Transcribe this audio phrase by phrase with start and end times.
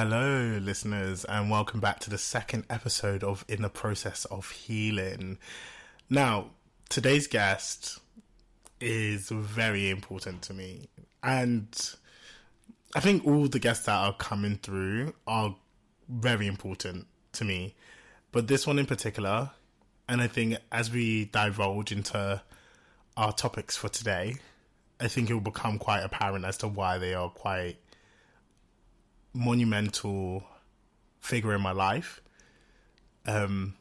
[0.00, 5.38] Hello, listeners, and welcome back to the second episode of In the Process of Healing.
[6.08, 6.50] Now,
[6.88, 7.98] today's guest
[8.80, 10.88] is very important to me,
[11.24, 11.66] and
[12.94, 15.56] I think all the guests that are coming through are
[16.08, 17.74] very important to me,
[18.30, 19.50] but this one in particular,
[20.08, 22.40] and I think as we divulge into
[23.16, 24.36] our topics for today,
[25.00, 27.78] I think it will become quite apparent as to why they are quite
[29.32, 30.44] monumental
[31.20, 32.20] figure in my life.
[33.26, 33.74] Um,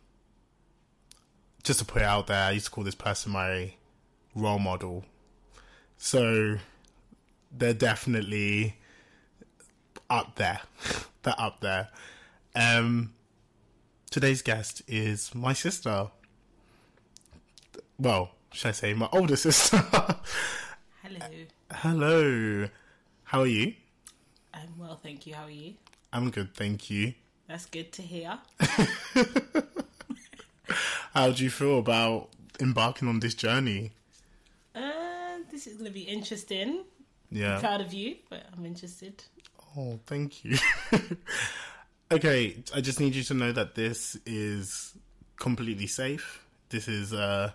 [1.63, 3.73] just to put it out there, I used to call this person my
[4.35, 5.05] role model.
[5.97, 6.57] So
[7.51, 8.75] they're definitely
[10.09, 10.61] up there.
[11.23, 11.89] they're up there.
[12.55, 13.13] Um,
[14.09, 16.09] today's guest is my sister.
[17.99, 19.77] Well, should I say my older sister?
[21.03, 21.27] Hello.
[21.71, 22.69] Hello.
[23.23, 23.73] How are you?
[24.57, 25.35] I'm well, thank you.
[25.35, 25.75] How are you?
[26.11, 27.13] I'm good, thank you.
[27.47, 28.39] That's good to hear.
[31.13, 33.91] How do you feel about embarking on this journey?
[34.75, 36.83] Uh, this is going to be interesting.
[37.31, 37.59] Yeah.
[37.59, 39.23] Proud of you, but I'm interested.
[39.77, 40.57] Oh, thank you.
[42.11, 44.93] okay, I just need you to know that this is
[45.35, 46.43] completely safe.
[46.69, 47.51] This is uh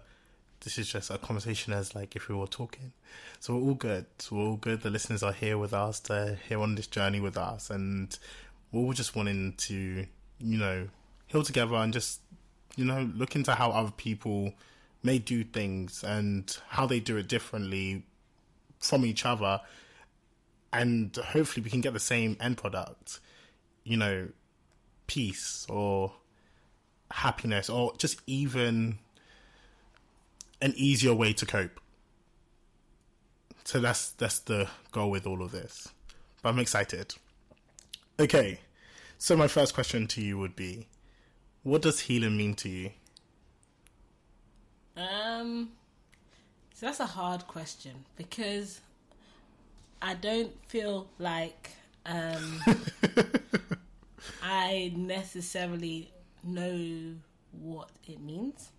[0.62, 2.92] this is just a conversation as like if we were talking.
[3.40, 4.06] So we're all good.
[4.30, 4.82] We're all good.
[4.82, 6.00] The listeners are here with us.
[6.00, 8.16] They're here on this journey with us, and
[8.70, 10.06] we're all just wanting to,
[10.38, 10.88] you know,
[11.26, 12.20] heal together and just,
[12.76, 14.52] you know, look into how other people
[15.02, 18.04] may do things and how they do it differently
[18.78, 19.60] from each other,
[20.72, 23.20] and hopefully we can get the same end product.
[23.84, 24.28] You know,
[25.08, 26.12] peace or
[27.10, 28.98] happiness or just even
[30.62, 31.80] an easier way to cope.
[33.64, 35.88] So that's that's the goal with all of this.
[36.42, 37.14] But I'm excited.
[38.18, 38.60] Okay.
[39.18, 40.86] So my first question to you would be
[41.62, 42.90] what does healing mean to you?
[44.96, 45.70] Um,
[46.74, 48.80] so that's a hard question because
[50.00, 51.70] I don't feel like
[52.04, 52.60] um,
[54.42, 56.10] I necessarily
[56.42, 57.14] know
[57.52, 58.70] what it means.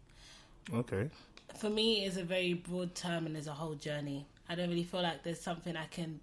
[0.74, 1.10] Okay.
[1.58, 4.28] For me, it's a very broad term and there's a whole journey.
[4.50, 6.20] I don't really feel like there's something I can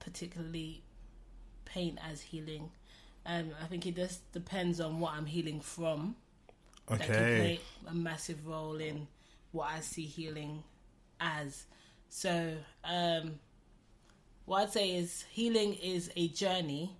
[0.00, 0.82] particularly
[1.64, 2.70] paint as healing.
[3.26, 6.16] Um, I think it just depends on what I'm healing from.
[6.88, 9.06] That can play a massive role in
[9.52, 10.64] what I see healing
[11.20, 11.64] as.
[12.08, 13.38] So, um,
[14.46, 16.96] what I'd say is healing is a journey.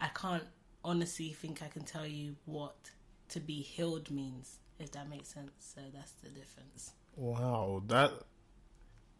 [0.00, 0.44] I can't
[0.84, 2.90] honestly think I can tell you what
[3.30, 5.52] to be healed means, if that makes sense.
[5.60, 6.92] So that's the difference.
[7.16, 8.12] Wow, that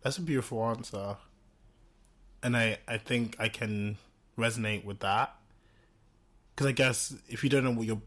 [0.03, 1.17] that's a beautiful answer.
[2.43, 3.99] And I I think I can
[4.39, 5.35] resonate with that.
[6.57, 8.03] Cuz I guess if you don't know what you're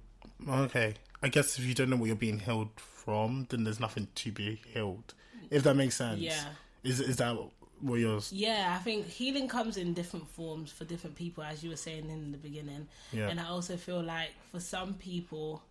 [0.49, 4.07] okay, I guess if you don't know what you're being healed from, then there's nothing
[4.15, 5.13] to be healed.
[5.49, 6.19] If that makes sense.
[6.19, 6.45] Yeah.
[6.83, 7.37] Is is that
[7.83, 11.69] what you're Yeah, I think healing comes in different forms for different people, as you
[11.69, 12.87] were saying in the beginning.
[13.11, 13.29] Yeah.
[13.29, 15.61] And I also feel like for some people,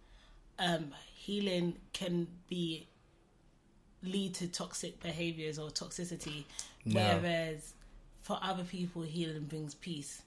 [0.62, 2.86] um, healing can be
[4.02, 6.44] lead to toxic behaviors or toxicity,
[6.84, 7.18] Yeah.
[7.18, 7.74] whereas
[8.20, 10.22] for other people, healing brings peace.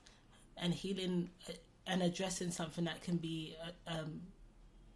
[0.57, 1.53] And healing uh,
[1.87, 3.55] and addressing something that can be
[3.87, 4.21] uh, um,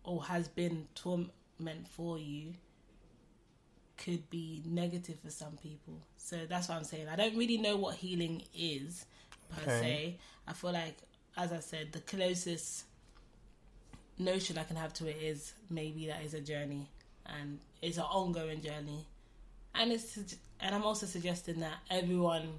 [0.04, 2.54] or has been torment for you
[3.98, 6.00] could be negative for some people.
[6.18, 7.08] So that's what I'm saying.
[7.10, 9.06] I don't really know what healing is
[9.50, 9.70] per Okay.
[9.70, 10.18] se.
[10.48, 10.98] I feel like,
[11.38, 12.86] as I said, the closest
[14.20, 16.88] notion I can have to it is maybe that is a journey
[17.26, 19.08] and it's an ongoing journey.
[19.74, 20.18] And it's
[20.60, 22.50] and I'm also suggesting that everyone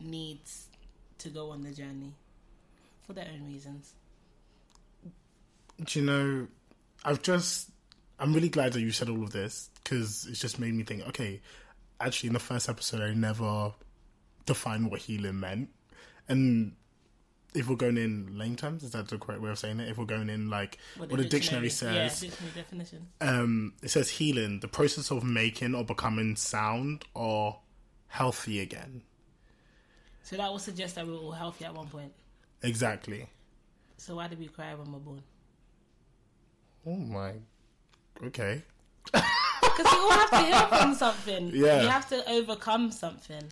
[0.00, 0.66] needs
[1.18, 2.12] to go on the journey
[3.06, 3.94] for their own reasons.
[5.84, 6.46] Do you know,
[7.04, 7.70] I've just,
[8.18, 11.06] I'm really glad that you said all of this because it's just made me think,
[11.08, 11.40] okay,
[12.00, 13.72] actually, in the first episode, I never
[14.46, 15.70] defined what healing meant.
[16.28, 16.72] And
[17.54, 19.88] if we're going in lame terms, is that the correct way of saying it?
[19.88, 23.06] If we're going in like what, the dictionary, yeah, says, dictionary definition.
[23.20, 27.58] um, it says healing, the process of making or becoming sound or
[28.08, 29.02] healthy again.
[30.22, 32.12] So that would suggest that we were all healthy at one point.
[32.62, 33.26] Exactly.
[33.96, 35.22] So why did we cry when we're born?
[36.86, 37.32] Oh my.
[38.24, 38.62] Okay.
[39.04, 39.22] Because
[39.78, 41.48] we all have to heal from something.
[41.54, 41.82] Yeah.
[41.82, 43.42] You have to overcome something.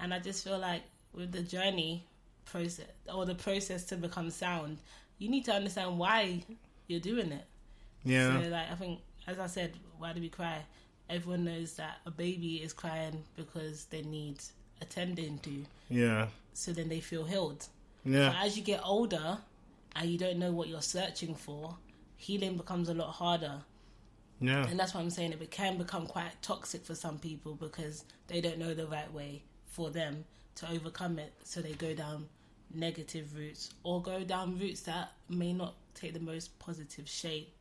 [0.00, 0.82] And I just feel like
[1.14, 2.04] with the journey
[2.50, 4.78] process or the process to become sound,
[5.18, 6.42] you need to understand why
[6.86, 7.44] you're doing it.
[8.04, 8.40] Yeah.
[8.40, 10.58] So like I think as I said, why do we cry?
[11.10, 14.38] Everyone knows that a baby is crying because they need
[14.80, 15.64] attending to.
[15.88, 16.28] Yeah.
[16.54, 17.66] So then they feel healed.
[18.04, 18.30] Yeah.
[18.30, 19.38] But as you get older
[19.96, 21.76] and you don't know what you're searching for,
[22.16, 23.60] healing becomes a lot harder.
[24.40, 24.66] Yeah.
[24.66, 28.40] And that's why I'm saying it can become quite toxic for some people because they
[28.40, 30.24] don't know the right way for them
[30.56, 31.32] to overcome it.
[31.44, 32.26] So they go down
[32.72, 37.52] negative routes or go down routes that may not take the most positive shape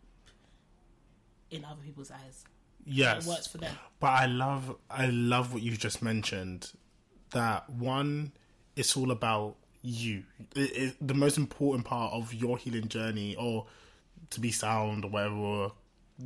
[1.51, 2.43] in other people's eyes.
[2.85, 3.25] Yes.
[3.25, 3.75] It works for them.
[3.99, 6.71] But I love I love what you just mentioned.
[7.31, 8.31] That one,
[8.75, 10.23] it's all about you.
[10.55, 13.65] It, it, the most important part of your healing journey, or
[14.29, 15.71] to be sound, or whatever we're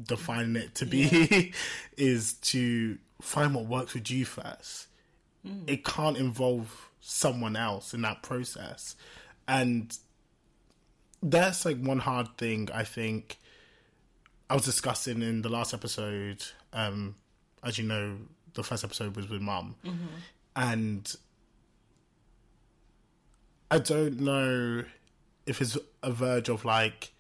[0.04, 1.54] defining it to be,
[1.98, 4.88] is to find what works with you first.
[5.46, 5.68] Mm.
[5.68, 8.96] It can't involve someone else in that process,
[9.48, 9.98] and
[11.22, 13.38] that's like one hard thing I think
[14.50, 16.44] I was discussing in the last episode.
[16.74, 17.16] Um,
[17.64, 18.18] as you know,
[18.54, 19.76] the first episode was with mum,
[20.56, 21.14] and
[23.70, 24.84] I don't know
[25.46, 27.14] if it's a verge of like,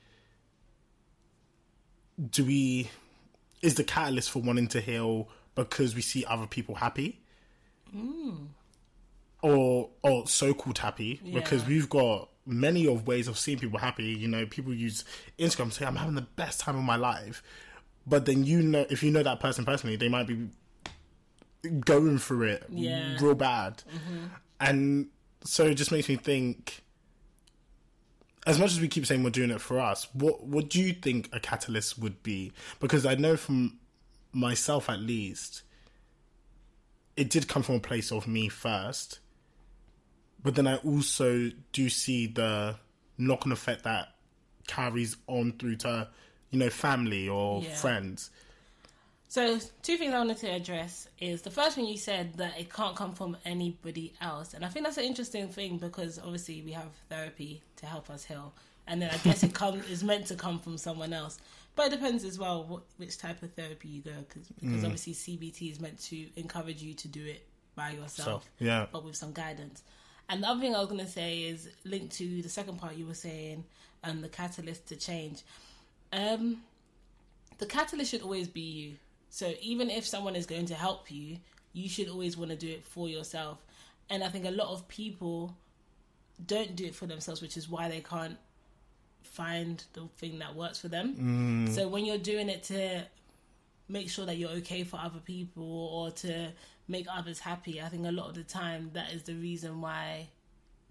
[2.30, 2.90] do we?
[3.62, 7.22] Is the catalyst for wanting to heal because we see other people happy?
[9.44, 14.06] Or, or so-called happy because we've got many of ways of seeing people happy.
[14.06, 15.04] You know, people use
[15.40, 17.42] Instagram to say, "I'm having the best time of my life,"
[18.06, 20.50] but then you know, if you know that person personally, they might be
[21.80, 23.18] going through it Yeah.
[23.20, 24.26] real bad, mm-hmm.
[24.60, 25.08] and
[25.44, 26.84] so it just makes me think.
[28.48, 30.94] As much as we keep saying we're doing it for us, what what do you
[30.94, 32.52] think a catalyst would be?
[32.80, 33.78] Because I know from
[34.34, 35.62] myself at least,
[37.16, 39.20] it did come from a place of me first,
[40.44, 42.76] but then I also do see the
[43.18, 44.16] knock on effect that
[44.68, 46.08] carries on through to
[46.50, 47.76] you know family or Yeah.
[47.76, 48.30] friends.
[49.28, 52.70] So, two things I wanted to address is the first one you said that it
[52.72, 56.74] can't come from anybody else, and I think that's an interesting thing because obviously we
[56.74, 58.54] have therapy to help us heal,
[58.88, 61.40] and then I guess it come is meant to come from someone else,
[61.78, 64.86] but it depends as well what which type of therapy you go cause, because mm.
[64.86, 69.06] obviously CBT is meant to encourage you to do it by yourself, So yeah, but
[69.06, 69.82] with some guidance.
[70.32, 72.96] And the other thing I was going to say is linked to the second part
[72.96, 73.66] you were saying,
[74.04, 75.44] um, the catalyst to change.
[76.14, 76.64] Um,
[77.58, 78.94] the catalyst should always be you.
[79.30, 81.38] So even if someone is going to help you,
[81.74, 83.58] you should always want to do it for yourself.
[84.10, 85.54] And I think a lot of people
[86.48, 88.38] don't do it for themselves, which is why they can't
[89.24, 91.16] find the thing that works for them.
[91.72, 93.04] So when you're doing it to
[93.92, 96.52] make sure that you're okay for other people or to
[96.88, 100.28] make others happy, I think a lot of the time that is the reason why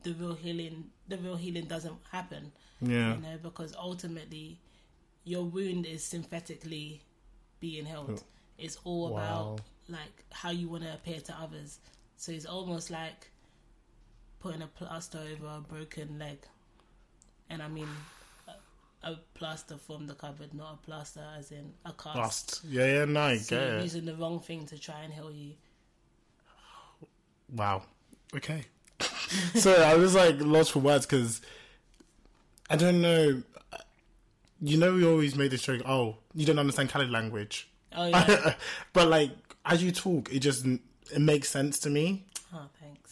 [0.03, 4.59] the real healing the real healing doesn't happen yeah, you know, because ultimately
[5.25, 7.03] your wound is synthetically
[7.61, 8.23] being healed.
[8.23, 8.27] Oh.
[8.59, 9.21] It's all Wow.
[9.21, 11.79] about like how you want to appear to others.
[12.17, 13.31] So it's almost like
[14.41, 16.39] putting a plaster over a broken leg,
[17.51, 17.89] and I mean
[19.03, 22.63] a, plaster from the cupboard, not a plaster as in a cast.
[22.65, 23.83] Yeah, yeah, no, I So get you're it.
[23.83, 25.55] using the wrong thing to try and heal you.
[27.53, 27.83] Wow.
[28.35, 28.65] Okay.
[29.55, 31.41] so I was like lost for words because
[32.69, 33.43] I don't know.
[34.63, 35.83] You know, we always made this joke.
[35.87, 38.55] Oh, you don't understand Khaled language, Oh yeah.
[38.93, 39.31] but like
[39.65, 42.27] as you talk, it just it makes sense to me.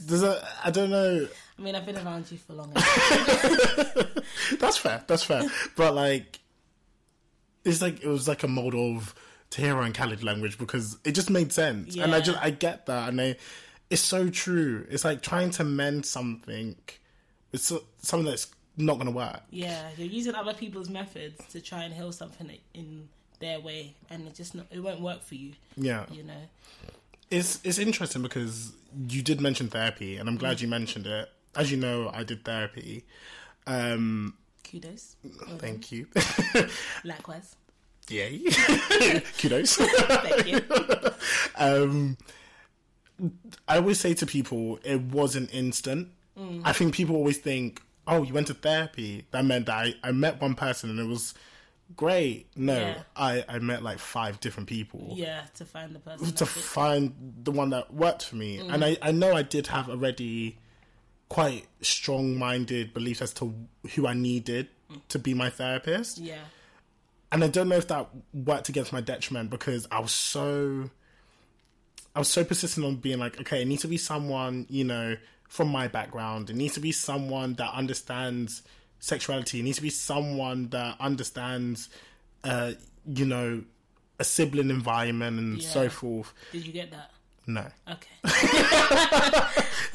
[0.06, 0.42] Does it?
[0.64, 1.28] I don't know.
[1.58, 2.72] I mean, I've been around you for long.
[4.60, 5.02] That's fair.
[5.06, 5.42] That's fair.
[5.76, 6.38] but like,
[7.64, 9.14] it's like it was like a mold of
[9.50, 12.04] Tahira and Khaled language because it just made sense, yeah.
[12.04, 13.36] and I just I get that, and I,
[13.90, 14.86] it's so true.
[14.88, 16.76] It's like trying to mend something.
[17.52, 19.40] It's so- something that's not going to work.
[19.50, 23.08] Yeah, you're using other people's methods to try and heal something in
[23.40, 25.52] their way, and it just not, it won't work for you.
[25.76, 26.42] Yeah, You know.
[27.30, 28.72] It's it's interesting because
[29.08, 31.30] you did mention therapy, and I'm glad you mentioned it.
[31.56, 33.04] As you know, I did therapy.
[33.66, 35.16] Um, Kudos.
[35.24, 36.06] Well thank you.
[37.04, 37.56] Likewise.
[38.08, 38.38] Yay.
[39.38, 39.76] Kudos.
[39.76, 40.60] Thank you.
[41.56, 42.16] um,
[43.66, 46.08] I always say to people, it wasn't instant.
[46.38, 46.62] Mm.
[46.64, 49.26] I think people always think, oh, you went to therapy.
[49.32, 51.34] That meant that I, I met one person and it was
[51.96, 52.46] great.
[52.56, 53.02] No, Yeah.
[53.16, 56.32] I, I met like five different people Yeah, to find the person.
[56.32, 58.58] to find the one that worked for me.
[58.58, 58.74] Mm.
[58.74, 60.58] And I, I know I did have already
[61.28, 63.54] quite strong minded beliefs as to
[63.94, 64.68] who I needed
[65.08, 66.38] to be my therapist Yeah.
[67.30, 70.88] and I don't know if that worked against my detriment because I was so
[72.16, 75.16] I was so persistent on being like, okay, it needs to be someone, you know,
[75.48, 76.48] from my background.
[76.50, 78.62] It needs to be someone that understands
[79.00, 79.60] sexuality.
[79.60, 81.88] It needs to be someone that understands
[82.44, 82.72] uh,
[83.06, 83.62] you know,
[84.18, 86.32] a sibling environment and so forth.
[86.52, 87.10] Did you get that?
[87.46, 87.66] No.
[87.90, 88.16] Okay.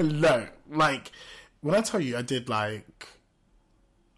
[0.00, 0.46] no.
[0.70, 1.12] Like
[1.60, 3.08] when I tell you I did like,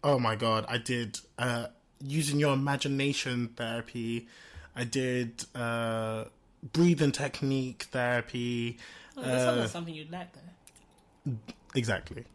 [0.03, 1.67] oh my god, I did uh,
[2.03, 4.27] using your imagination therapy.
[4.75, 6.25] I did uh,
[6.73, 8.77] breathing technique therapy.
[9.15, 11.31] Oh, that sounds Uh, something you'd like, though.
[11.75, 12.25] exactly.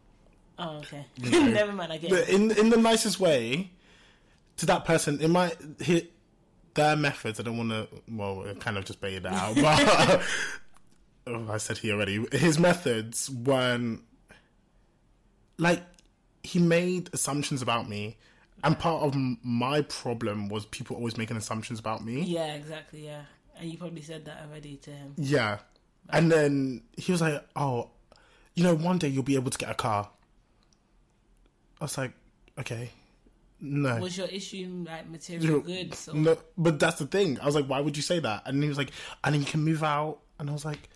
[0.59, 1.05] Oh, okay.
[1.19, 1.91] Never mind.
[1.91, 2.29] I get But it.
[2.29, 3.71] in in the nicest way
[4.57, 5.19] to that person.
[5.21, 6.11] It might hit
[6.75, 7.39] their methods.
[7.39, 7.87] I don't want to.
[8.11, 10.21] Well, kind of just baited it out, but
[11.27, 12.25] oh, I said he already.
[12.31, 14.01] His methods weren't
[15.57, 15.81] like
[16.43, 18.17] he made assumptions about me,
[18.63, 22.21] and part of my problem was people always making assumptions about me.
[22.21, 23.05] Yeah, exactly.
[23.05, 23.21] Yeah,
[23.57, 25.13] and you probably said that already to him.
[25.17, 25.59] Yeah.
[26.09, 27.89] And then he was like, "Oh,
[28.55, 30.09] you know, one day you'll be able to get a car."
[31.83, 32.13] I was like,
[32.57, 32.91] "Okay,
[33.59, 36.07] no." Was your issue like material goods?
[36.07, 36.15] Or...
[36.15, 37.37] No, but that's the thing.
[37.41, 38.43] I was like, why would you say that?
[38.45, 40.19] And he was like, and then you can move out.
[40.39, 40.87] And I was like,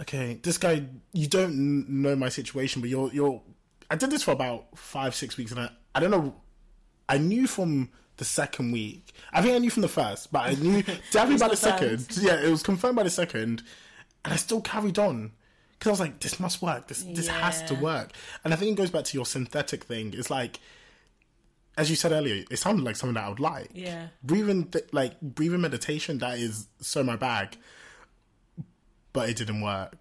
[0.00, 3.42] okay, this guy, you don't know my situation, but you're, you're.
[3.90, 6.34] I did this for about five, six weeks, and I, I don't know.
[7.06, 9.12] I knew from the second week.
[9.30, 12.06] I think I knew from the first, but I knew definitely by the second.
[12.18, 13.62] Yeah, it was confirmed by the second,
[14.24, 15.32] and I still carried on
[15.78, 16.88] because I was like, this must work.
[16.88, 18.12] This this has to work.
[18.44, 20.14] And I think it goes back to your synthetic thing.
[20.14, 20.60] It's like
[21.76, 23.70] as you said earlier, it sounded like something that I would like.
[23.74, 24.08] Yeah.
[24.22, 27.58] Breathing, th- like breathing meditation, that is so my bag.
[29.12, 29.94] But it didn't work.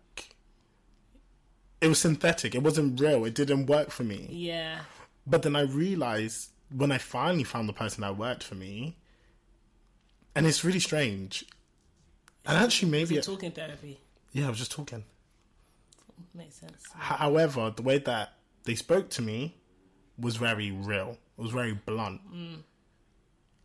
[1.82, 2.56] It was synthetic.
[2.56, 3.26] It wasn't real.
[3.26, 4.30] It didn't work for me.
[4.32, 4.80] Yeah.
[5.28, 8.96] But then I realized when I finally found the person that worked for me,
[10.34, 11.46] and it's really strange.
[12.46, 14.00] And actually, maybe Talking therapy
[14.36, 15.06] yeah, I was just talking.
[16.34, 16.84] Makes sense.
[16.96, 19.56] However, the way that they spoke to me
[20.18, 21.18] was very real.
[21.38, 22.22] It was very blunt.
[22.34, 22.64] Mm.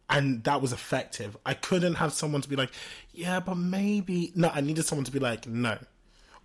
[0.09, 1.37] And that was effective.
[1.47, 2.71] I couldn't have someone to be like,
[3.12, 4.33] yeah, but maybe.
[4.35, 5.78] No, I needed someone to be like, no.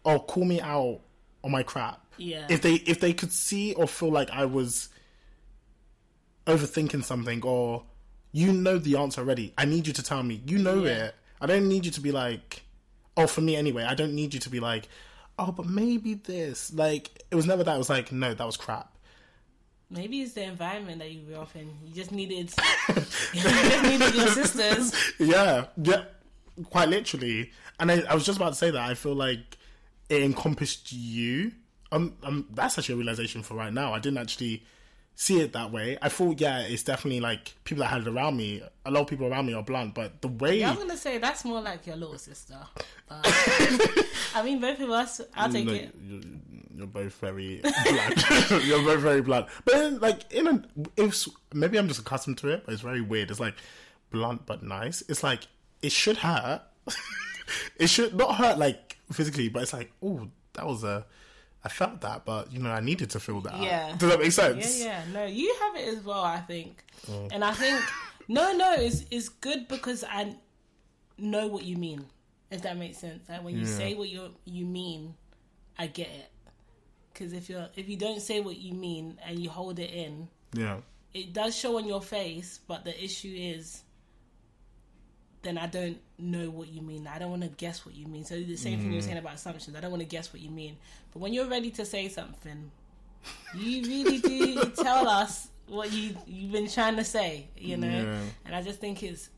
[0.04, 1.00] Or call me out
[1.44, 2.00] on my crap.
[2.18, 2.46] Yeah.
[2.50, 4.90] If they if they could see or feel like I was
[6.48, 7.84] overthinking something or
[8.32, 10.42] you know the answer already, I need you to tell me.
[10.46, 11.06] You know Yeah.
[11.06, 11.16] it.
[11.42, 12.64] I don't need you to be like,
[13.18, 14.88] oh, for me anyway, I don't need you to be like,
[15.39, 16.74] oh, but maybe this.
[16.74, 17.75] Like, it was never that.
[17.75, 18.92] It was like, no, that was crap.
[19.89, 21.70] Maybe it's the environment that you grew up in.
[21.86, 22.51] You just needed,
[22.89, 25.13] you just needed your sisters.
[25.20, 26.06] yeah, yeah,
[26.70, 27.51] quite literally.
[27.80, 28.82] And I, I was just about to say that.
[28.82, 29.58] I feel like
[30.10, 31.51] it encompassed you.
[31.92, 33.94] Um, um, that's actually a realization for right now.
[33.94, 34.63] I didn't actually
[35.16, 35.98] see it that way.
[36.02, 38.62] I thought, yeah, it's definitely like people that had it around me.
[38.86, 40.98] A lot of people around me are blunt, but the way Yeah, I was gonna
[40.98, 42.58] say that's more like your little sister.
[43.08, 43.22] But,
[44.36, 45.22] I mean, both of us.
[45.36, 45.96] I'll take No, it.
[46.76, 48.50] You're, both very blunt.
[48.66, 49.48] you're both very blunt.
[49.64, 53.02] But then, like in a, was, maybe I'm just accustomed to it, but it's very
[53.02, 53.32] weird.
[53.32, 53.56] It's like
[54.12, 55.02] blunt but nice.
[55.08, 55.48] It's like
[55.82, 56.62] it should hurt.
[57.78, 61.06] it should not hurt like physically, but it's like oh, that was a.
[61.66, 63.58] I felt that, but you know, I needed to feel that.
[63.60, 63.96] Yeah.
[63.98, 64.80] Does that make sense?
[64.80, 65.02] Yeah, yeah.
[65.14, 66.24] No, you have it as well.
[66.24, 67.30] I think, mm.
[67.34, 67.82] and I think
[68.28, 70.36] no, no, it's it's good because I
[71.18, 72.06] know what you mean.
[72.52, 75.16] If that makes sense, like when you say what you you mean,
[75.78, 76.30] I get it.
[77.12, 80.28] Because if you're if you don't say what you mean and you hold it in,
[80.54, 80.78] Yeah.
[81.14, 82.60] it does show on your face.
[82.68, 83.82] But the issue is,
[85.46, 87.08] then I don't know what you mean.
[87.08, 88.25] I don't want to guess what you mean.
[88.25, 89.06] So the same thing you were mm.
[89.06, 89.75] saying about assumptions.
[89.75, 90.78] I don't want to guess what you mean.
[91.14, 92.72] But when you're ready to say something,
[93.56, 97.48] you really do tell us what you you've been trying to say.
[97.58, 98.20] You know, Yeah.
[98.46, 99.30] and I just think it's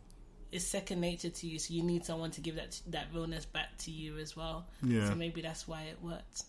[0.52, 1.60] it's second nature to you.
[1.60, 4.66] So you need someone to give that that realness back to you as well.
[4.82, 5.08] Yeah.
[5.10, 6.44] So maybe that's why it worked.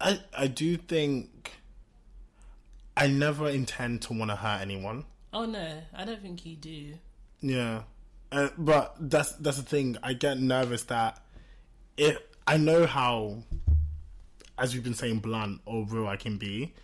[0.00, 1.52] I I do think
[2.96, 5.04] I never intend to want to hurt anyone.
[5.32, 6.94] Oh no, I don't think you do.
[7.40, 7.82] Yeah,
[8.34, 9.96] uh, but that's that's the thing.
[10.02, 11.22] I get nervous that
[11.96, 13.38] if I know how,
[14.58, 16.74] as we've been saying, blunt or real I can be,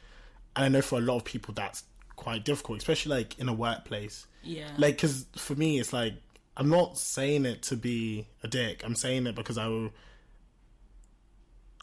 [0.55, 1.83] and I know for a lot of people that's
[2.17, 4.27] quite difficult, especially like in a workplace.
[4.43, 4.71] Yeah.
[4.79, 6.15] Like, because for me, it's like
[6.57, 8.83] I'm not saying it to be a dick.
[8.85, 9.91] I'm saying it because I will.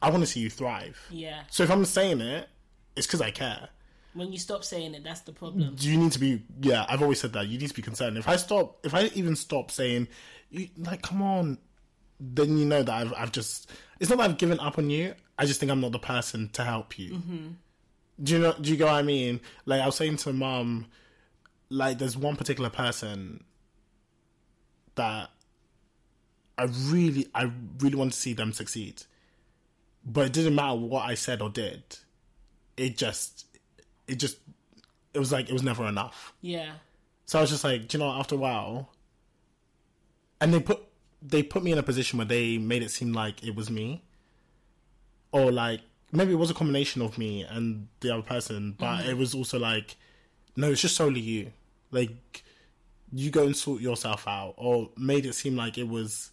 [0.01, 0.99] I want to see you thrive.
[1.09, 1.41] yeah.
[1.49, 2.47] So if I'm saying it,
[2.95, 3.69] it's because I care.
[4.17, 5.75] When you stop saying it, that's the problem.
[5.75, 7.47] Do you need to be yeah i've always said that.
[7.47, 8.17] You need to be concerned.
[8.17, 10.07] If i stop if i even stop saying
[10.49, 11.59] you like come on
[12.19, 13.69] then you know that i've, I've just
[13.99, 15.13] it's not that i've given up on you.
[15.37, 17.11] I just think i'm not the person to help you.
[17.13, 17.47] Mm-hmm.
[18.23, 19.39] Do you know do you get what i mean?
[19.65, 20.87] Like i was saying to mom
[21.69, 23.43] like there's one particular person
[24.95, 25.29] that
[26.57, 29.03] i really i really want to see them succeed.
[30.03, 31.83] But it didn't matter what i said or did.
[32.77, 33.46] It just
[34.07, 34.37] it just
[35.13, 36.33] it was like it was never enough.
[36.41, 36.71] Yeah.
[37.25, 38.89] So I was just like, do you know, after a while,
[40.39, 40.79] and they put
[41.21, 44.03] they put me in a position where they made it seem like it was me,
[45.31, 49.09] or like maybe it was a combination of me and the other person, but Mm-hmm.
[49.09, 49.97] it was also like,
[50.55, 51.51] no, it's just solely you.
[51.91, 52.43] Like,
[53.11, 56.31] you go and sort yourself out, or made it seem like it was.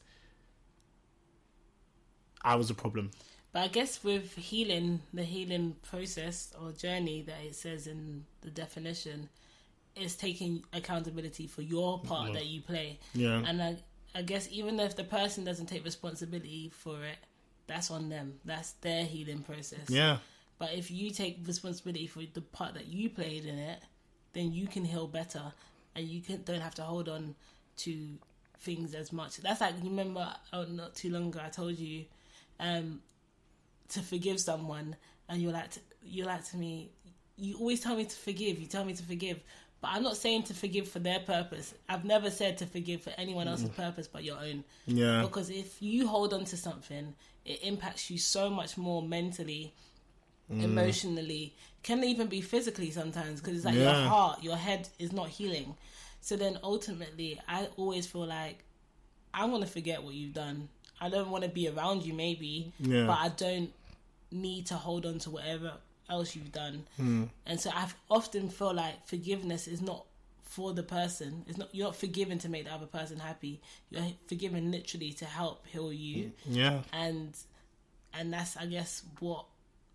[2.45, 3.11] I was a problem.
[3.55, 8.51] But I guess with healing, the healing process or journey that it says in the
[8.51, 9.29] definition
[9.95, 12.99] is taking accountability for your part that you play.
[13.15, 13.45] Yeah.
[13.47, 13.77] And I,
[14.13, 17.17] I guess even if the person doesn't take responsibility for it,
[17.69, 18.41] that's on them.
[18.45, 19.89] That's their healing process.
[19.89, 20.17] Yeah.
[20.59, 23.79] But if you take responsibility for the part that you played in it,
[24.33, 25.53] then you can heal better,
[25.95, 27.37] and you can don't have to hold on
[27.79, 28.19] to
[28.59, 29.37] things as much.
[29.37, 32.07] That's like you remember oh, not too long ago I told you
[32.59, 33.01] um,
[33.95, 34.97] to forgive someone,
[35.29, 35.71] and you're like
[36.03, 36.91] you're like to me.
[37.37, 38.61] You always tell me to forgive.
[38.61, 39.41] You tell me to forgive,
[39.81, 41.75] but I'm not saying to forgive for their purpose.
[41.89, 43.77] I've never said to forgive for anyone else's mm.
[43.77, 44.65] purpose but your own.
[44.87, 45.23] Yeah.
[45.23, 49.75] Because if you hold on to something, it impacts you so much more mentally,
[50.51, 50.63] mm.
[50.63, 55.29] emotionally, can even be physically sometimes because it's like your heart, your head is not
[55.29, 55.75] healing.
[56.21, 58.65] So then ultimately, I always feel like
[59.35, 60.69] I want to forget what you've done.
[60.99, 63.07] I don't want to be around you, maybe, Yeah.
[63.07, 63.71] but I don't
[64.35, 65.73] need to hold on to whatever
[66.11, 66.87] else you've done.
[66.97, 67.25] Hmm.
[67.47, 70.05] And so I've often feel like forgiveness is not
[70.43, 71.45] for the person.
[71.49, 73.61] It's not you're not forgiven to make the other person happy.
[73.91, 76.81] You're forgiven literally to help heal you, Yeah.
[76.93, 77.35] and
[78.13, 79.47] and that's I guess what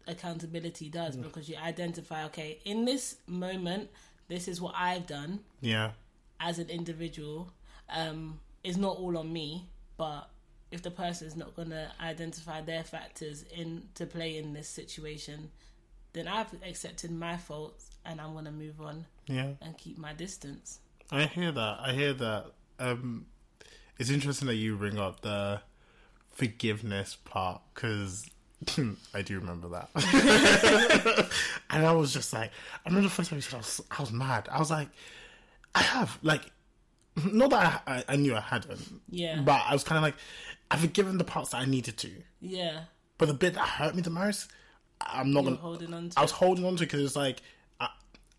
[0.08, 3.88] accountability does because you identify okay in this moment
[4.28, 5.92] this is what I've done Yeah.
[6.40, 7.52] as an individual
[7.90, 9.68] um, is not all on me,
[9.98, 10.30] but
[10.72, 15.50] if the person is not going to identify their factors into play in this situation,
[16.14, 19.52] then I've accepted my faults and I'm going to move on Yeah.
[19.62, 20.80] and keep my distance.
[21.12, 21.78] I hear that.
[21.82, 22.46] I hear that.
[22.80, 23.26] Um,
[23.98, 25.62] it's interesting that you bring up the
[26.32, 28.30] forgiveness part because
[29.14, 29.90] I do remember that.
[31.70, 32.52] and I was just like,
[32.86, 34.48] I remember the first time you said I was, I was mad.
[34.52, 34.90] I was like,
[35.76, 36.44] I have like,
[37.32, 38.80] not that I, I, I knew I hadn't,
[39.10, 39.42] Yeah.
[39.42, 40.16] but I was kind of like,
[40.72, 42.84] I've forgiven the parts that I needed to, Yeah.
[43.18, 44.50] but the bit that hurt me the most,
[45.02, 45.62] I'm not You're gonna.
[45.62, 47.42] holding on to I was holding on to because it's like,
[47.80, 47.90] I,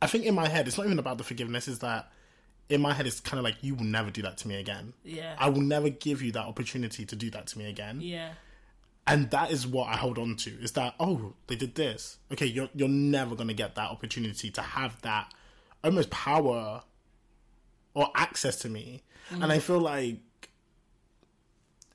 [0.00, 1.68] I think in my head, it's not even about the forgiveness.
[1.68, 2.10] Is that
[2.68, 4.92] in my head, it's kind of like you will never do that to me again.
[5.04, 5.34] Yeah.
[5.38, 8.00] I will never give you that opportunity to do that to me again.
[8.00, 8.32] Yeah.
[9.06, 10.50] And that is what I hold on to.
[10.62, 12.18] Is that oh they did this?
[12.32, 15.32] Okay, you're you're never gonna get that opportunity to have that
[15.82, 16.82] almost power
[17.94, 19.02] or access to me.
[19.30, 19.62] And I mm.
[19.62, 20.18] feel like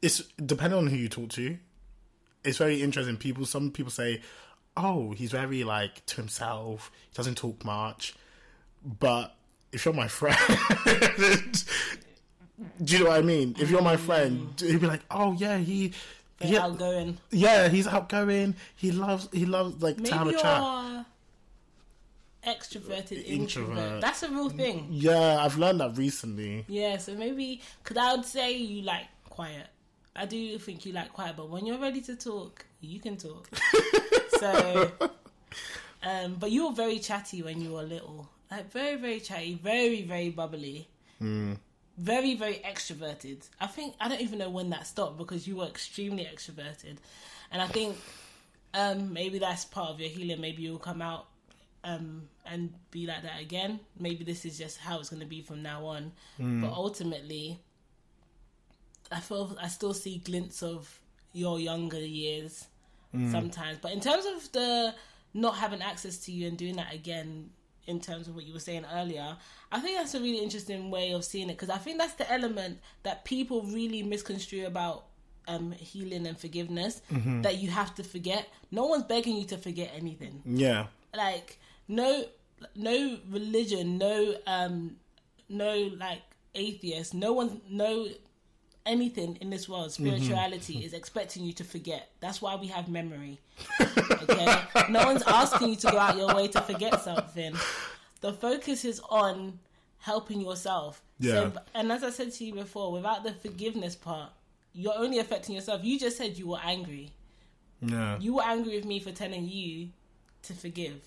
[0.05, 0.21] it's
[0.53, 1.57] depending on who you talk to.
[2.43, 3.17] It's very interesting.
[3.17, 4.21] People, some people say,
[4.77, 6.91] "Oh, he's very like to himself.
[7.09, 8.13] He doesn't talk much."
[8.83, 9.35] But
[9.71, 10.37] if you're my friend,
[12.83, 13.55] do you know what I mean?
[13.59, 14.69] If you're my friend, mm.
[14.71, 15.93] he'd be like, "Oh yeah, he."
[16.37, 17.17] They're Yeah, outgoing.
[17.31, 18.55] yeah, he's outgoing.
[18.75, 21.05] He loves, he loves like to have Maybe a chat.
[22.45, 23.77] extroverted, Introvert.
[23.77, 24.01] introvert.
[24.01, 24.87] That's a real thing.
[24.91, 26.65] Yeah, I've learned that recently.
[26.67, 29.67] Yeah, so maybe because I would say you like quiet.
[30.15, 33.49] I do think you like quiet, but when you're ready to talk, you can talk.
[34.39, 34.91] so,
[36.03, 40.03] um, but you were very chatty when you were little, like very, very chatty, very,
[40.03, 40.87] very bubbly,
[41.97, 43.47] very, very extroverted.
[43.59, 46.97] I think I don't even know when that stopped because you were extremely extroverted,
[47.51, 47.97] and I think
[48.73, 50.39] um, maybe that's part of your healing.
[50.39, 51.27] Maybe you'll come out
[51.83, 53.79] um, and be like that again.
[53.99, 56.11] Maybe this is just how it's going to be from now on.
[56.61, 57.59] But ultimately,
[59.11, 60.99] I feel I still see glints of
[61.33, 62.67] your younger years
[63.31, 63.77] sometimes.
[63.81, 64.93] But in terms of the
[65.33, 67.49] not having access to you and doing that again,
[67.87, 69.37] in terms of what you were saying earlier,
[69.71, 72.29] I think that's a really interesting way of seeing it because I think that's the
[72.31, 75.05] element that people really misconstrue about
[75.47, 77.01] um, healing and forgiveness
[77.43, 78.49] that you have to forget.
[78.71, 82.25] No one's begging you to forget anything Yeah, like no
[82.75, 84.95] no religion no um
[85.49, 86.21] no like
[86.55, 88.07] atheist no one no
[88.85, 90.07] anything in this world mm-hmm.
[90.07, 92.09] spirituality is expecting you to forget.
[92.19, 93.39] That's why we have memory.
[93.81, 94.61] Okay?
[94.89, 97.55] No one's asking you to go out your way to forget something.
[98.21, 99.59] The focus is on
[99.99, 101.01] helping yourself.
[101.17, 101.31] Yeah.
[101.31, 104.31] so, and as i said to you before without the forgiveness part
[104.75, 105.83] you're only affecting yourself.
[105.83, 107.11] You just said you were angry.
[107.81, 109.89] Yeah, you were angry with me for telling you
[110.43, 111.01] to forgive.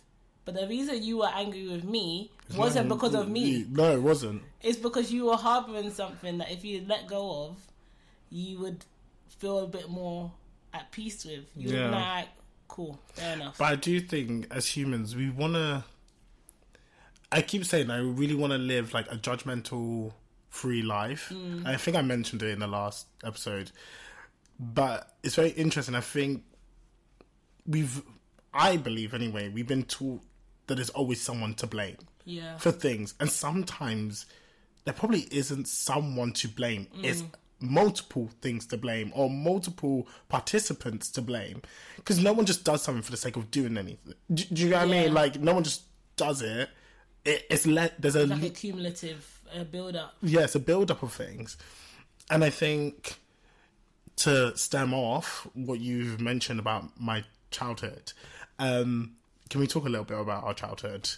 [0.45, 3.67] But the reason you were angry with me wasn't because of me.
[3.71, 4.43] No, it wasn't.
[4.63, 7.59] It's because you were harboring something that if you let go of,
[8.31, 8.85] you would
[9.39, 10.33] feel a bit more
[10.75, 11.45] at peace with.
[11.57, 11.87] You would Yeah.
[11.89, 12.29] be like,
[12.69, 13.59] cool, fair enough.
[13.59, 15.85] But I do think as humans, we want to.
[17.31, 20.13] I keep saying I really want to live like a judgmental,
[20.49, 21.29] free life.
[21.33, 21.67] Mm.
[21.67, 23.71] I think I mentioned it in the last episode,
[24.59, 25.95] but it's very interesting.
[25.95, 26.43] I think
[27.67, 28.03] we've
[28.55, 30.23] I believe anyway, we've been taught
[30.67, 32.57] that there's always someone to blame Yeah.
[32.57, 34.25] for things, and sometimes
[34.85, 36.89] there probably isn't someone to blame.
[37.03, 37.31] It's mm.
[37.61, 41.63] Multiple things to blame or multiple participants to blame
[41.97, 44.15] because no one just does something for the sake of doing anything.
[44.33, 45.15] Do, do you know what I mean?
[45.15, 45.83] Like no one just
[46.17, 46.69] does it.
[47.25, 50.15] it it's let there's a like a cumulative uh, build up.
[50.23, 51.57] yeah, it's a build up of things.
[52.31, 53.17] And I think
[54.17, 58.13] to stem off what you've mentioned about my childhood,
[58.59, 59.13] um,
[59.49, 61.09] can we talk a little bit about our childhood?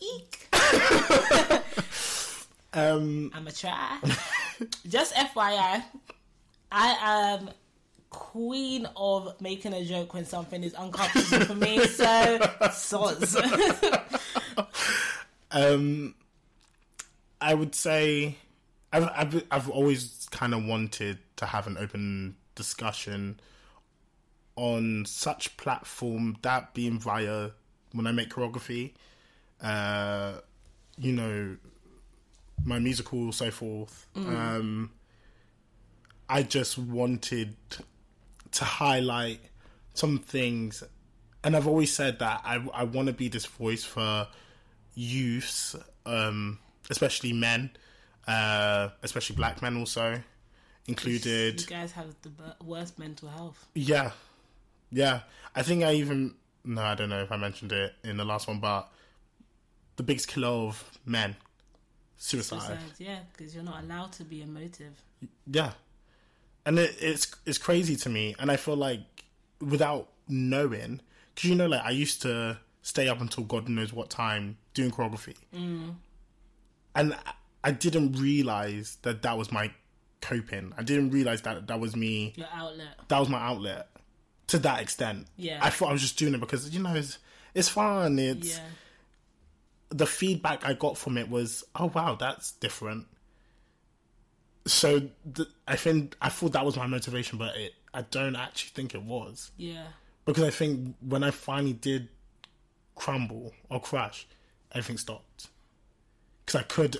[0.00, 0.48] Eek.
[2.74, 3.98] Um, I'm a try.
[4.88, 5.82] Just FYI,
[6.70, 7.50] I am
[8.10, 11.84] queen of making a joke when something is uncomfortable for me.
[11.86, 12.38] So,
[12.70, 13.36] soz.
[15.50, 16.14] um,
[17.40, 18.36] I would say
[18.92, 23.40] I've I've, I've always kind of wanted to have an open discussion
[24.56, 27.50] on such platform that being via
[27.92, 28.92] when I make choreography,
[29.62, 30.34] uh,
[30.98, 31.56] you know,
[32.64, 34.06] my musical, so forth.
[34.16, 34.90] Um,
[36.28, 37.56] I just wanted
[38.52, 39.40] to highlight
[39.94, 40.82] some things,
[41.44, 44.26] and I've always said that I I want to be this voice for
[44.94, 46.58] youths, um,
[46.90, 47.70] especially men,
[48.26, 50.20] uh, especially black men also
[50.86, 51.60] included.
[51.60, 52.30] You guys have the
[52.64, 53.66] worst mental health.
[53.74, 54.12] Yeah,
[54.90, 55.20] yeah.
[55.54, 58.48] I think I even no, I don't know if I mentioned it in the last
[58.48, 58.88] one, but
[59.96, 61.36] the biggest killer of men,
[62.22, 62.60] suicide.
[62.60, 65.02] Besides, yeah, because you're not allowed to be emotive.
[65.46, 65.72] Yeah,
[66.64, 69.00] and it, it's it's crazy to me, and I feel like
[69.60, 71.00] without knowing,
[71.34, 74.90] because you know, like I used to stay up until God knows what time doing
[74.90, 75.94] choreography, mm.
[76.94, 77.32] and I-
[77.64, 79.72] I didn't realize that that was my
[80.20, 80.72] coping.
[80.76, 82.32] I didn't realize that that was me.
[82.34, 82.98] Your outlet.
[83.06, 83.88] That was my outlet
[84.48, 85.28] to that extent.
[85.36, 85.60] Yeah.
[85.62, 87.18] I thought I was just doing it because you know it's
[87.54, 88.18] it's fun.
[88.18, 88.64] It's Yeah.
[89.92, 93.06] The feedback I got from it was, oh wow, that's different.
[94.66, 95.00] So
[95.34, 98.94] th- I think I thought that was my motivation, but it, I don't actually think
[98.94, 99.86] it was Yeah.
[100.24, 102.08] because I think when I finally did
[102.94, 104.26] crumble or crash,
[104.72, 105.48] everything stopped
[106.46, 106.96] because I could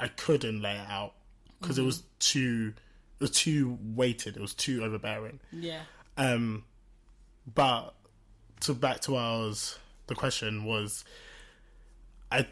[0.00, 1.14] I couldn't lay it out
[1.60, 2.74] because it was too
[3.18, 5.38] it was too weighted, it was too overbearing.
[5.52, 5.82] Yeah.
[6.16, 6.64] Um,
[7.54, 7.94] but
[8.60, 9.78] to back to ours,
[10.08, 11.04] the question was,
[12.30, 12.46] I,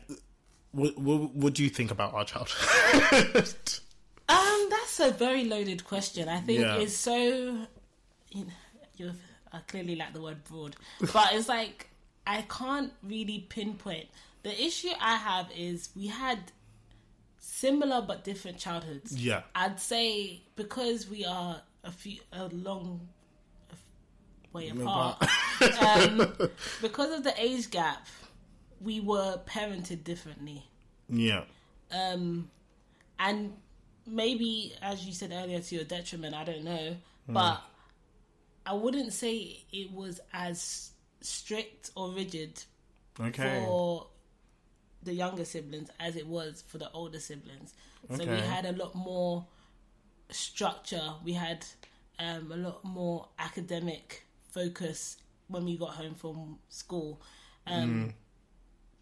[0.73, 3.55] what, what, what do you think about our childhood?
[4.29, 6.29] Um, that's a very loaded question.
[6.29, 6.77] I think Yeah.
[6.77, 7.17] it's so.
[8.31, 8.53] You know,
[8.97, 9.13] you
[9.53, 10.77] I clearly like the word broad,
[11.13, 11.89] but it's like
[12.27, 14.07] I can't really pinpoint.
[14.43, 16.39] The issue I have is we had
[17.39, 19.13] similar but different childhoods.
[19.15, 23.07] yeah, I'd say because we are a few a long
[24.55, 25.23] way apart,
[25.81, 26.33] um,
[26.81, 28.07] because of the age gap,
[28.83, 30.65] we were parented differently.
[31.09, 31.45] yeah,
[31.91, 32.51] Um,
[33.19, 33.53] and
[34.07, 36.97] maybe, as you said earlier, to your detriment, I don't know,
[37.29, 37.63] but
[38.67, 40.91] I wouldn't say it was as
[41.21, 42.63] strict or rigid
[43.21, 44.07] okay, for
[45.03, 47.75] the younger siblings as it was for the older siblings.
[48.09, 49.47] So we had a lot more
[50.31, 51.13] structure.
[51.25, 51.65] We had
[52.19, 55.17] um, a lot more academic focus
[55.49, 57.21] when we got home from school.
[57.67, 58.15] Um,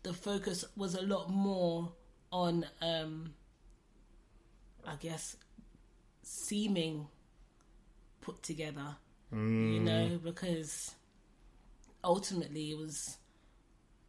[0.02, 1.92] The focus was a lot more
[2.32, 3.34] on, um,
[4.86, 5.36] I guess,
[6.22, 7.08] seeming
[8.20, 8.96] put together.
[9.32, 10.94] You know, because
[12.02, 13.16] ultimately it was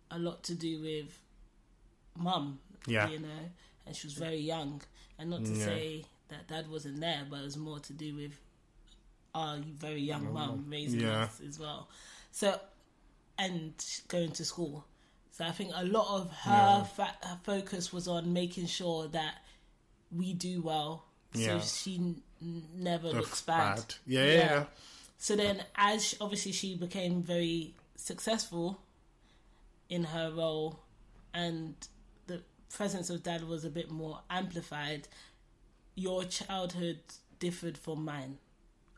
[0.09, 1.19] a lot to do with
[2.17, 2.59] mum.
[2.87, 3.07] Yeah.
[3.09, 3.49] You know,
[3.85, 4.81] and she was very young.
[5.19, 5.65] And not to Yeah.
[5.65, 8.39] say that dad wasn't there, but it was more to do with
[9.35, 11.25] our very young mum raising Yeah.
[11.25, 11.87] us as well.
[12.31, 12.59] So,
[13.37, 13.73] and
[14.07, 14.85] going to school.
[15.41, 19.43] So I think a lot of her, fa- her focus was on making sure that
[20.15, 21.05] we do well.
[21.33, 21.57] Yeah.
[21.59, 22.21] So she n-
[22.75, 23.75] never looks Looks bad.
[23.77, 23.95] bad.
[24.05, 24.63] Yeah, yeah, yeah.
[25.17, 28.81] So then, as she- obviously she became very successful
[29.89, 30.79] in her role,
[31.33, 31.73] and
[32.27, 35.07] the presence of dad was a bit more amplified,
[35.95, 36.99] your childhood
[37.39, 38.37] differed from mine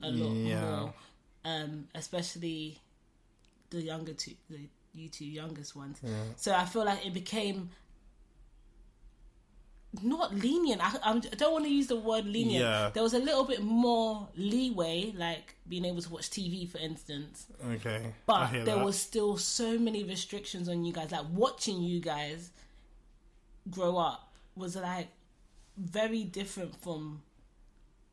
[0.01, 0.59] a lot Yeah.
[0.81, 0.93] more,
[1.45, 2.79] um, especially
[3.69, 5.99] the younger two, the you two youngest ones.
[6.37, 7.69] So I feel like it became
[10.01, 10.81] not lenient.
[10.83, 12.63] I, I'm- I don't want to use the word lenient.
[12.65, 12.89] Yeah.
[12.93, 17.45] There was a little bit more leeway, like being able to watch TV, for instance.
[17.73, 18.13] okay.
[18.25, 18.83] But there that.
[18.85, 21.11] was still so many restrictions on you guys.
[21.11, 22.51] Like watching you guys
[23.69, 25.07] grow up was like
[25.77, 27.21] very different from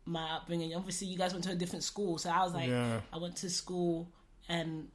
[0.04, 0.74] my upbringing.
[0.74, 3.00] Obviously, you guys went to a different school, so I was like, Yeah.
[3.12, 4.08] I went to school
[4.50, 4.88] and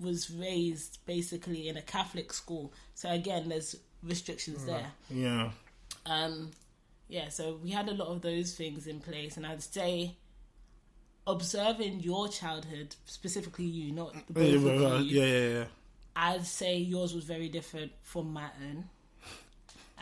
[0.00, 2.72] was raised basically in a Catholic school.
[2.94, 4.92] So again, there's restrictions there.
[5.10, 5.50] Yeah.
[6.06, 6.50] Um,
[7.08, 10.16] yeah, so we had a lot of those things in place, and I'd say
[11.26, 15.64] observing your childhood, specifically you, not the uh, both Yeah, of you, yeah, yeah, yeah.
[16.16, 18.84] I'd say yours was very different from my own.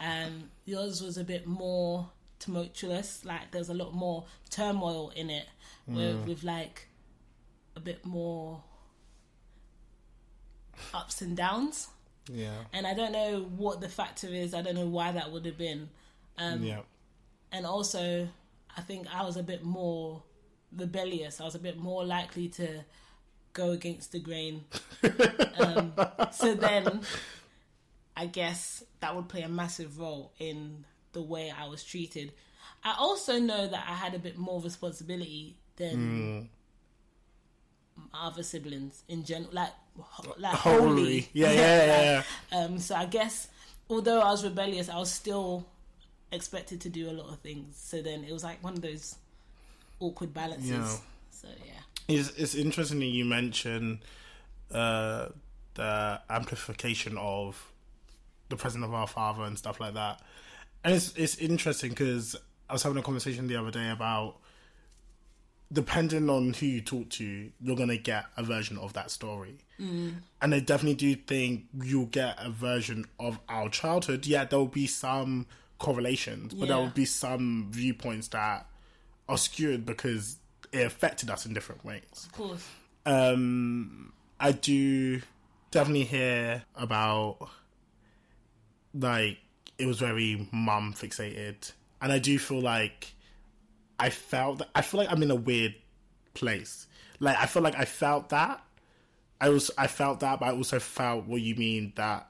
[0.00, 5.46] And yours was a bit more tumultuous, like there's a lot more turmoil in it,
[5.86, 6.26] with, mm.
[6.26, 6.88] with like
[7.76, 8.62] a bit more
[10.94, 11.88] ups and downs.
[12.32, 12.64] Yeah.
[12.72, 15.58] And I don't know what the factor is, I don't know why that would have
[15.58, 15.88] been.
[16.38, 16.80] Um, yeah.
[17.52, 18.28] and also
[18.76, 20.22] I think I was a bit more
[20.76, 21.40] rebellious.
[21.40, 22.84] I was a bit more likely to
[23.52, 24.64] go against the grain.
[25.58, 25.92] um,
[26.32, 27.02] so then,
[28.16, 32.32] I guess that would play a massive role in the way I was treated.
[32.84, 36.48] I also know that I had a bit more responsibility than
[37.96, 39.72] my other siblings in general, like
[40.38, 40.78] like Holy.
[40.78, 41.28] wholly.
[41.32, 42.22] Yeah, yeah, yeah, yeah.
[42.58, 43.48] Um, so I guess
[43.88, 45.66] although I was rebellious, I was still
[46.32, 47.76] expected to do a lot of things.
[47.76, 49.16] So then it was like one of those
[49.98, 50.70] awkward balances.
[50.70, 50.96] Yeah.
[51.30, 54.00] So yeah, It's, it's interesting that you mention
[54.70, 55.28] uh,
[55.74, 57.70] the amplification of
[58.48, 60.20] the presence of our father and stuff like that.
[60.84, 62.36] And it's it's interesting because
[62.68, 64.36] I was having a conversation the other day about
[65.72, 69.58] depending on who you talk to, you're gonna get a version of that story.
[69.80, 70.14] Mm.
[70.42, 74.26] And I definitely do think you'll get a version of our childhood.
[74.26, 75.46] Yeah, there will be some
[75.78, 78.66] correlations, but there will be some viewpoints that
[79.28, 80.36] are skewed because
[80.72, 82.68] it affected us in different ways of course.
[83.06, 85.20] um I do
[85.70, 87.48] definitely hear about
[88.94, 89.38] like
[89.78, 93.14] it was very mum fixated and I do feel like
[93.98, 95.74] I felt I feel like I'm in a weird
[96.34, 96.86] place.
[97.18, 98.62] Like I feel like I felt that.
[99.40, 102.28] I was I felt that but I also felt what you mean that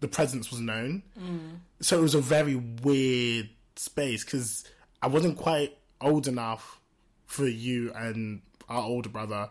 [0.00, 1.02] the presence was known.
[1.18, 1.58] Mm.
[1.80, 4.64] So it was a very weird space because
[5.02, 6.78] I wasn't quite old enough
[7.26, 9.48] for you and our older brother,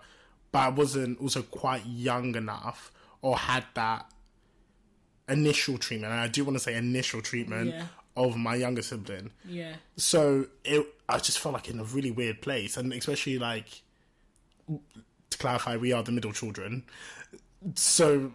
[0.52, 4.06] but I wasn't also quite young enough or had that
[5.28, 6.12] initial treatment.
[6.12, 7.86] And I do want to say initial treatment Yeah.
[8.16, 9.32] of my younger sibling.
[9.46, 13.82] Yeah, So it, I just felt like in a really weird place, and especially like
[15.44, 16.84] clarify, we are the middle children.
[17.76, 18.32] So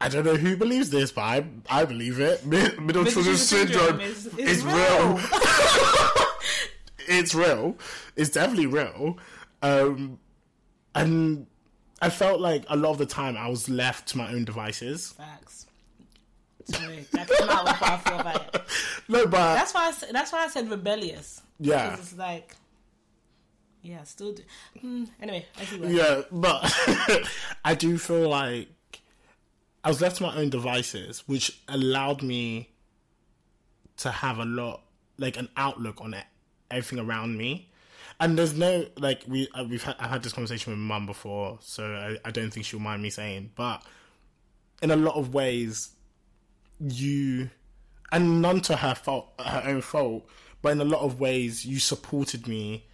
[0.00, 2.44] I don't know who believes this, but I, I believe it.
[2.44, 5.14] Mi- Middle, children syndrome, is, is is real.
[5.14, 5.20] real.
[7.08, 7.76] it's real.
[8.16, 9.18] It's definitely real.
[9.62, 10.18] Um,
[10.94, 11.46] and
[12.02, 15.12] I felt like a lot of the time I was left to my own devices.
[15.12, 15.66] Facts.
[16.66, 18.62] Sorry, that came out with I feel about it.
[19.08, 19.88] No, but That's why.
[19.88, 21.42] I, that's why I said rebellious.
[21.58, 21.94] Yeah.
[21.94, 22.54] it's like,
[23.82, 24.32] yeah, still.
[24.32, 24.42] Do,
[24.80, 25.46] hmm, anyway.
[25.80, 26.72] Yeah, but
[27.64, 28.68] I do feel like
[29.82, 32.70] I was left to my own devices, which allowed me
[33.98, 34.82] to have a lot,
[35.18, 36.24] like an outlook on it,
[36.70, 37.70] everything around me.
[38.18, 41.58] And there's no like we uh, we've had, I've had this conversation with mum before,
[41.62, 43.52] so I, I don't think she'll mind me saying.
[43.56, 43.82] But
[44.82, 45.90] in a lot of ways,
[46.78, 47.48] you
[48.12, 50.28] and none to her fault, her own fault,
[50.60, 52.84] but in a lot of ways, you supported me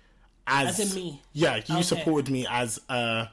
[0.46, 1.22] as, As in me?
[1.32, 1.82] Yeah, you Okay.
[1.82, 3.28] supported me as a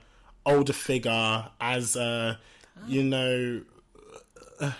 [0.45, 2.39] older figure, as a
[2.87, 3.61] you know.
[4.59, 4.71] uh,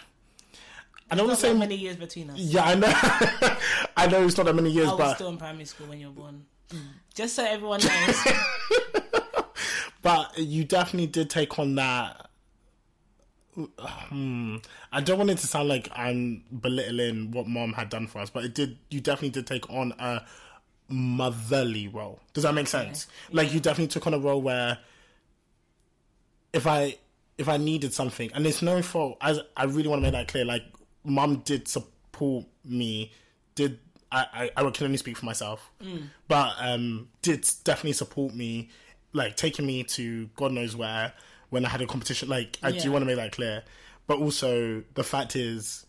[1.12, 2.39] I don't want to say many years between us.
[2.39, 2.91] yeah, I know.
[3.98, 6.00] I know it's not that many years, I was but still in primary school when
[6.00, 6.46] you were born.
[7.13, 8.28] Just so everyone knows.
[10.02, 12.30] but you definitely did take on that.
[13.56, 14.58] Hmm.
[14.91, 18.32] I don't want it to sound like I'm belittling what mom had done for us,
[18.32, 18.80] but it did.
[18.89, 20.26] You definitely did take on a
[20.89, 22.19] motherly role.
[22.34, 23.08] Does that make sense?
[23.32, 24.80] Like you definitely took on a role where
[26.54, 26.98] if I
[27.38, 29.17] if I needed something, and it's no fault.
[29.22, 30.63] As I really want to make that clear, like
[31.04, 33.12] mom did support me.
[33.56, 33.80] Did
[34.12, 34.50] I?
[34.56, 35.72] I, I can only speak for myself,
[36.28, 38.69] but um, did definitely support me,
[39.13, 41.13] like taking me to God knows where
[41.50, 42.30] when I had a competition.
[42.30, 42.84] Like I Yeah.
[42.84, 43.63] do want to make that clear,
[44.06, 45.86] but also the fact is,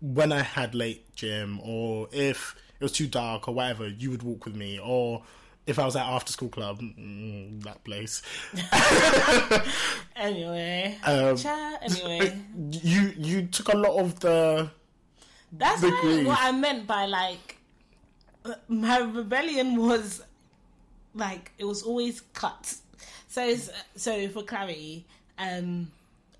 [0.00, 4.22] when I had late gym or if it was too dark or whatever, you would
[4.22, 5.22] walk with me or.
[5.66, 8.20] If I was at after school club, mm, that place,
[10.16, 10.98] anyway.
[11.04, 12.38] Um, Cha- anyway.
[12.70, 14.70] you you took a lot of the
[15.52, 16.26] That's like grief.
[16.26, 17.56] what I meant by like
[18.68, 20.22] my rebellion was
[21.14, 22.74] like it was always cut.
[23.28, 23.54] So
[23.96, 25.06] so for clarity,
[25.38, 25.90] um,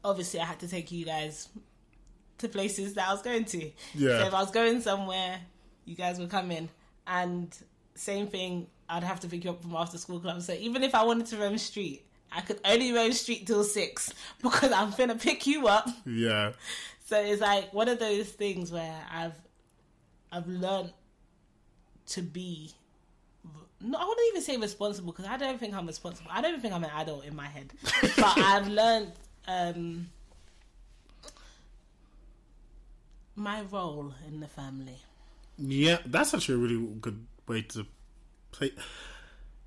[0.05, 1.49] obviously I had to take you guys
[2.39, 3.71] to places that I was going to.
[3.95, 4.21] Yeah.
[4.21, 5.41] So if I was going somewhere,
[5.85, 6.69] you guys were coming.
[7.07, 7.57] and
[7.95, 8.67] same thing.
[8.89, 10.43] I'd have to pick you up from after school club.
[10.43, 14.13] So even if I wanted to roam street, I could only roam street till six
[14.43, 15.89] because I'm gonna pick you up.
[16.07, 16.53] Yeah.
[17.07, 19.35] So it's like one of those things where I've
[20.33, 20.91] I've learned
[22.09, 22.73] to be.
[23.79, 26.31] No, I wouldn't even say responsible because I don't think I'm responsible.
[26.33, 27.71] I don't think I'm an adult in my head,
[28.17, 29.13] but I've learned
[29.47, 30.07] um,
[33.37, 34.97] my role in the family.
[35.59, 37.87] Yeah, that's actually a really good way to
[38.53, 38.73] play.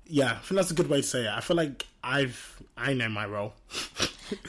[0.06, 1.30] Yeah, I think that's a good way to say it.
[1.30, 3.54] I feel like I've I know my role.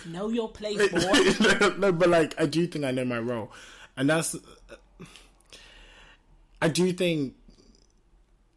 [0.05, 0.99] Know your place, boy.
[1.61, 3.49] no, no, but like I do think I know my role,
[3.95, 4.35] and that's.
[6.61, 7.35] I do think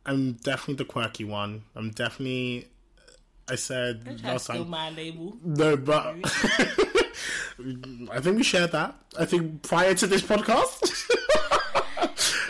[0.05, 1.63] I'm definitely the quirky one.
[1.77, 2.67] I'm definitely.
[3.49, 4.69] I said Don't last time.
[4.69, 5.37] my label.
[5.45, 8.97] No, but I think we shared that.
[9.17, 11.09] I think prior to this podcast.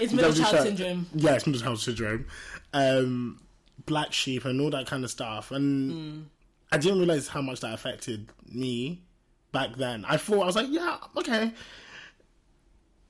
[0.02, 1.06] It's middle child syndrome.
[1.14, 2.26] Yeah, it's middle child syndrome.
[2.72, 3.40] Um,
[3.86, 5.50] black sheep and all that kind of stuff.
[5.50, 6.22] And Hmm.
[6.70, 9.02] I didn't realize how much that affected me
[9.52, 10.04] back then.
[10.06, 11.52] I thought, I was like, yeah, okay.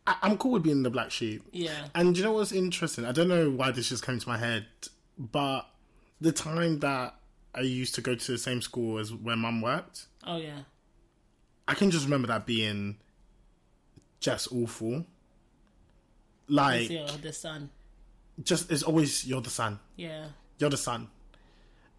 [0.07, 1.44] I- I'm cool with being the black sheep.
[1.52, 1.87] Yeah.
[1.94, 3.05] And you know what's interesting?
[3.05, 4.66] I don't know why this just came to my head,
[5.16, 5.62] but
[6.20, 7.14] the time that
[7.55, 10.61] I used to go to the same school as where mum worked, Oh yeah.
[11.68, 12.96] I can just remember that being
[14.20, 15.07] just awful.
[16.48, 17.70] Like, It's your the son.
[18.42, 19.78] just it's always you're the son.
[19.96, 20.26] Yeah.
[20.59, 21.09] You're the son,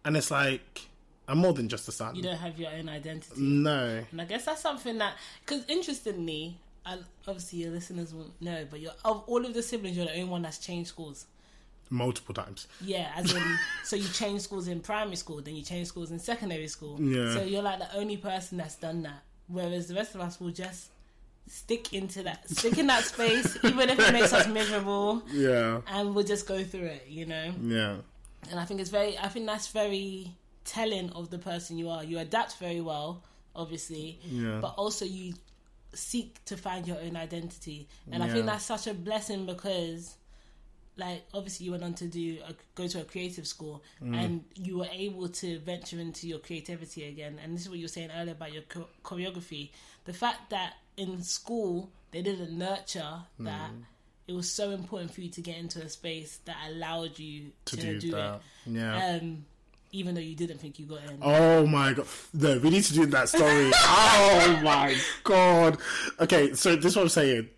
[0.04, 0.82] and it's like
[1.28, 2.14] I'm more than just the son.
[2.14, 3.40] You don't have your own identity.
[3.40, 8.66] no, And I guess that's something that, because interestingly, and obviously your listeners won't know,
[8.70, 11.24] but you're, of all of the siblings, you're the only one that's changed schools.
[11.90, 12.66] multiple times.
[12.82, 13.42] Yeah, as in,
[13.84, 17.00] so you change schools in primary school, then you change schools in secondary school.
[17.00, 17.32] Yeah.
[17.34, 19.22] So you're like the only person that's done that.
[19.48, 20.88] Whereas the rest of us will just
[21.46, 26.14] stick into that, stick in that space, even if it makes us miserable, Yeah, and
[26.14, 27.52] we'll just go through it, you know?
[27.62, 27.96] yeah,
[28.50, 30.32] and I think it's very I think that's very
[30.64, 32.02] telling of the person you are.
[32.04, 33.22] You adapt very well,
[33.54, 34.58] obviously, Yeah.
[34.60, 35.34] but also you
[35.92, 40.16] seek to find your own identity, and I think that's such a blessing because.
[40.96, 44.14] Like obviously, you went on to do a, go to a creative school, Mm.
[44.16, 47.40] and you were able to venture into your creativity again.
[47.42, 49.70] And this is what you were saying earlier about your cho- choreography.
[50.04, 53.84] The fact that in school they didn't nurture that, Mm.
[54.28, 57.76] it was so important for you to get into a space that allowed you to,
[57.76, 58.40] to, do, do, that.
[58.66, 59.18] it Yeah.
[59.20, 59.44] um,
[59.90, 61.18] even though you didn't think you got in.
[61.22, 62.06] Oh my god!
[62.32, 63.70] No, we need to do that story.
[63.74, 65.78] oh my god!
[66.20, 67.48] Okay, so this is what I'm saying.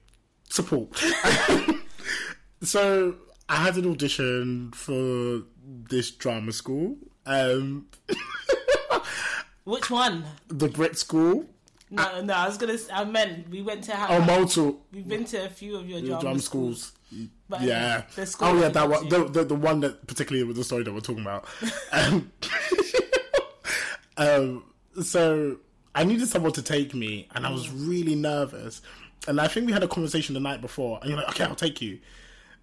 [0.49, 0.97] Support.
[2.63, 3.17] so
[3.49, 5.43] I had an audition for
[5.91, 6.97] this drama school,
[7.27, 7.87] um,
[9.65, 10.25] Which one?
[10.49, 11.47] the Brit School.
[11.91, 12.77] No, no, I was gonna.
[12.93, 13.93] I meant we went to.
[13.93, 16.93] Oh, Have, multiple we've been to a few of your drama, drum schools.
[17.09, 17.29] schools.
[17.49, 18.03] But Yeah.
[18.17, 19.09] the school Oh yeah, that one.
[19.09, 21.47] The, the the one that particularly with the story that we're talking about.
[21.93, 22.33] Um,
[24.17, 24.65] um,
[25.03, 25.59] so
[25.95, 28.83] I needed someone to take me, and I was really nervous.
[29.29, 31.55] And I think we had a conversation the night before, and you're like, "Okay, I'll
[31.55, 31.99] take you."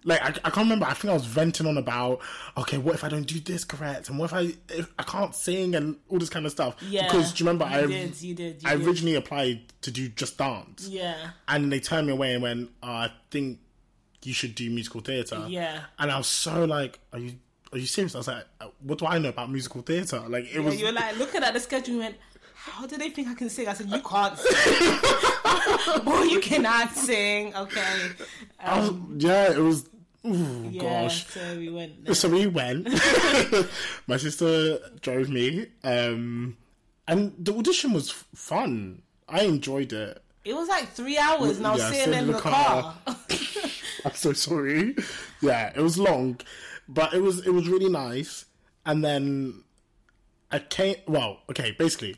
[0.06, 0.84] Like I, I can't remember.
[0.86, 2.20] I think I was venting on about,
[2.58, 5.34] okay, what if I don't do this correct, and what if I if I can't
[5.34, 6.76] sing and all this kind of stuff.
[6.88, 8.86] Yeah, because do you remember you I did, you did, you I did.
[8.86, 11.16] originally applied to do just dance, Yeah,
[11.48, 13.60] and they turned me away and went, oh, I think
[14.22, 15.44] you should do musical theatre.
[15.48, 15.80] yeah.
[15.98, 17.34] And I was so like, are you
[17.72, 18.14] are you serious?
[18.14, 20.20] I was like, uh, what do I know about musical theatre?
[20.28, 22.16] Like it Yeah, was you were like looking at the schedule and went,
[22.54, 23.68] How do they think I can sing?
[23.68, 24.98] I said, You can't sing.
[26.04, 27.54] Boy, you cannot sing.
[27.54, 27.96] Okay.
[28.60, 29.88] I was- Um, yeah, it was
[30.26, 31.26] ooh, yeah, gosh.
[31.26, 32.14] so we went there.
[32.14, 32.88] So we went.
[34.06, 35.66] My sister drove me.
[35.82, 36.56] Um
[37.06, 39.02] and the audition was fun.
[39.28, 40.22] I enjoyed it.
[40.44, 42.94] It was like three hours and I was Yeah, sitting in the, car.
[44.04, 44.94] I'm so sorry.
[45.40, 46.40] Yeah, it was long,
[46.88, 48.44] but it was it was really nice.
[48.86, 49.64] And then
[50.50, 50.96] I came.
[51.08, 52.16] Well, okay, basically,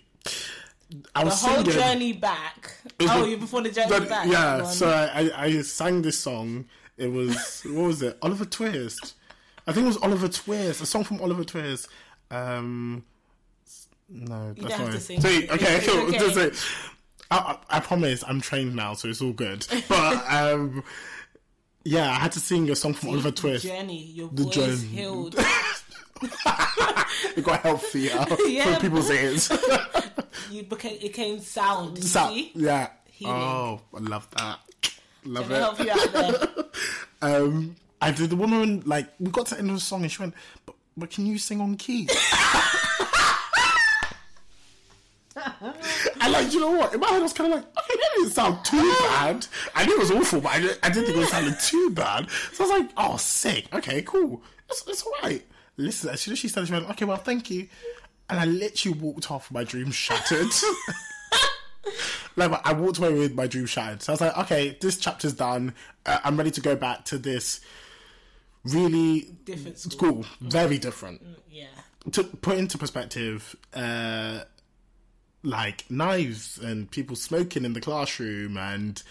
[1.14, 1.72] I the was whole singing.
[1.72, 2.76] journey back.
[3.00, 4.26] Oh, the- you before the journey But, back.
[4.28, 6.66] yeah, so I, I sang this song.
[6.99, 8.18] It was what was it?
[8.22, 9.14] Oliver Twist.
[9.66, 10.80] I think it was Oliver Twist.
[10.82, 11.88] A song from Oliver Twist.
[12.30, 13.05] Um,
[14.09, 15.01] no, that's don't have to it.
[15.01, 15.20] sing.
[15.20, 16.38] See, okay, it's cool.
[16.38, 16.57] okay.
[17.30, 19.66] I, I, promise, I'm trained now, so it's all good.
[19.88, 20.84] But um,
[21.84, 23.64] yeah, I had to sing a song from Oliver Twist.
[23.66, 24.76] Journey, your The voice journey.
[24.76, 25.36] healed.
[27.36, 28.74] It got healthier Yeah.
[28.74, 29.51] for people's ears.
[30.51, 32.03] You became it came sound.
[32.03, 32.88] So, yeah.
[33.11, 33.34] Healing.
[33.34, 34.59] Oh, I love that.
[35.27, 35.59] Love it.
[35.59, 36.49] help you out there.
[37.22, 40.11] um, I did the woman like we got to the end of the song and
[40.12, 42.09] she went, "But, but can you sing on key?"
[45.37, 46.95] and like, you know what?
[46.95, 49.85] In my head, I was kind of like, "Okay, that didn't sound too bad." I
[49.85, 52.31] knew it was awful, but I, didn't- I didn't think it was sounding too bad.
[52.53, 53.66] So I was like, "Oh, sick.
[53.74, 54.43] Okay, cool.
[54.70, 55.45] It's, it's all right."
[55.77, 57.68] Listen, as soon as she started, she went, "Okay, well, thank you."
[58.29, 59.53] and I literally walked off.
[59.53, 60.49] My dream shattered.
[62.37, 64.03] like I walked away with my dream shattered.
[64.03, 65.74] So I was like, okay, this chapter's done.
[66.05, 67.61] Uh, I'm ready to go back to this
[68.64, 70.22] really Different school.
[70.22, 71.22] school, very different.
[71.51, 71.66] Yeah.
[72.12, 74.41] To put into perspective, uh,
[75.43, 79.03] like knives and people smoking in the classroom and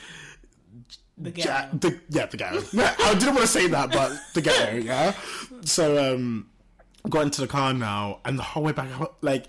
[1.17, 2.63] The ja- the, yeah, the ghetto.
[2.81, 5.13] I didn't want to say that, but the ghetto, yeah.
[5.63, 6.49] So, um,
[7.09, 8.89] got into the car now, and the whole way back,
[9.21, 9.45] like,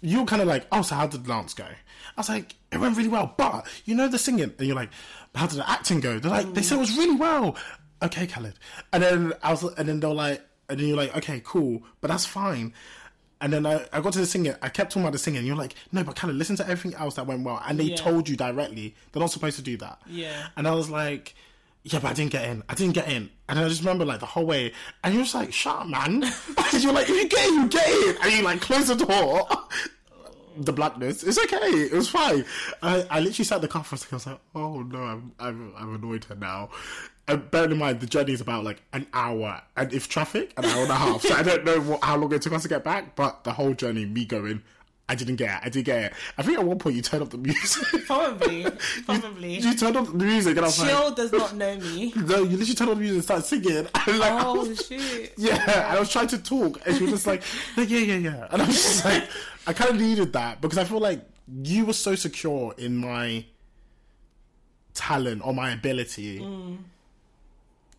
[0.00, 1.64] you were kind of like, oh, so how did the dance go?
[1.64, 4.90] I was like, it went really well, but you know the singing, and you're like,
[5.34, 6.18] how did the acting go?
[6.18, 7.56] They're like, they said it was really well.
[8.02, 8.54] Okay, Khaled.
[8.92, 12.08] And then I was, and then they're like, and then you're like, okay, cool, but
[12.08, 12.72] that's fine.
[13.40, 14.54] And then I, I got to the singing.
[14.62, 15.44] I kept talking about the singing.
[15.44, 17.62] You're like, no, but Khaled, listen to everything else that went well.
[17.66, 17.96] And they Yeah.
[17.96, 20.00] told you directly they're not supposed to do that.
[20.06, 20.46] Yeah.
[20.56, 21.34] And I was like,
[21.88, 22.64] yeah, but I didn't get in.
[22.68, 23.30] I didn't get in.
[23.48, 24.72] And I just remember like the whole way.
[25.04, 26.20] And you're just like, shut up, man.
[26.72, 28.16] you're like, if you get in, you get in.
[28.22, 29.46] And you like close the door.
[30.56, 31.22] the blackness.
[31.22, 31.56] It's okay.
[31.56, 32.44] It was fine.
[32.82, 34.14] I, I literally sat in the car for a second.
[34.14, 36.70] I was like, oh no, I'm, I'm, I'm annoyed her now.
[37.28, 39.62] And bearing in mind, the journey is about like an hour.
[39.76, 41.22] And if traffic, an hour and a half.
[41.22, 43.14] so I don't know what, how long it took us to get back.
[43.14, 44.64] But the whole journey, me going,
[45.08, 45.66] I didn't get it.
[45.66, 46.12] I didn't get it.
[46.36, 48.06] I think at one point you turned up the music.
[48.06, 48.66] Probably.
[49.06, 49.54] Probably.
[49.60, 52.12] you turned up the music and I was like, Chill does not know me.
[52.16, 53.86] no, you literally turned on the music and started singing.
[54.08, 55.34] And like, Oh was- shit.
[55.36, 57.42] yeah, and I was trying to talk, and she was just like,
[57.76, 58.48] like, yeah, yeah, yeah.
[58.50, 59.28] And I was just like,
[59.68, 61.20] I kind of needed that because I feel like
[61.62, 63.44] you were so secure in my
[64.94, 66.40] talent or my ability.
[66.40, 66.78] Mm.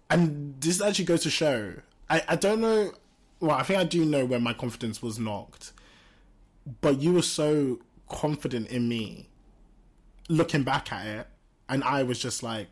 [0.09, 1.73] And this actually goes to show.
[2.09, 2.91] I, I don't know.
[3.39, 5.71] Well, I think I do know where my confidence was knocked.
[6.81, 9.29] But you were so confident in me
[10.29, 11.27] looking back at it.
[11.69, 12.67] And I was just like,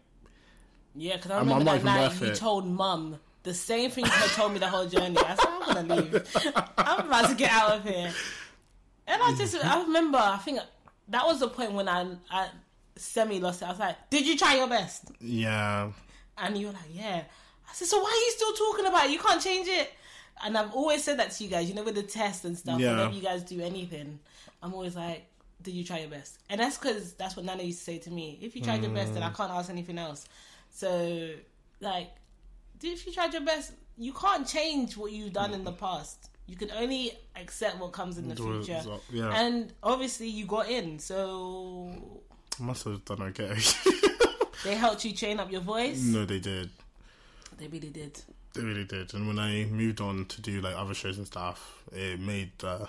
[0.95, 2.35] Yeah, because I remember that night you it.
[2.35, 5.17] told mum the same thing you had told me the whole journey.
[5.17, 6.37] I said, I'm gonna leave.
[6.77, 8.11] I'm about to get out of here.
[9.07, 10.59] And I just, I remember, I think
[11.09, 12.47] that was the point when I, I
[12.95, 13.65] semi lost it.
[13.65, 15.11] I was like, Did you try your best?
[15.19, 15.91] yeah.
[16.37, 17.21] And you were like, Yeah.
[17.69, 19.11] I said, So why are you still talking about it?
[19.11, 19.91] You can't change it.
[20.43, 22.79] And I've always said that to you guys, you know, with the test and stuff,
[22.79, 22.91] Yeah.
[22.91, 24.19] whenever you guys do anything,
[24.61, 25.25] I'm always like,
[25.61, 26.37] Did you try your best?
[26.49, 28.37] And that's because that's what Nana used to say to me.
[28.41, 29.35] If you tried your best, then I mm.
[29.35, 30.27] can't ask anything else.
[30.69, 31.29] So,
[31.79, 32.11] like,
[32.83, 35.77] if you tried your best, you can't change what you've done in the mm.
[35.79, 36.29] past.
[36.45, 38.83] You can only accept what comes in the Do future.
[39.09, 39.31] yeah.
[39.33, 41.89] And obviously, you got in, so
[42.59, 43.55] I must have done okay.
[44.63, 46.03] they helped you train up your voice.
[46.03, 46.69] no, they did.
[47.57, 48.21] They really did.
[48.55, 49.13] They really did.
[49.13, 52.87] And when I moved on to do like other shows and stuff, it made a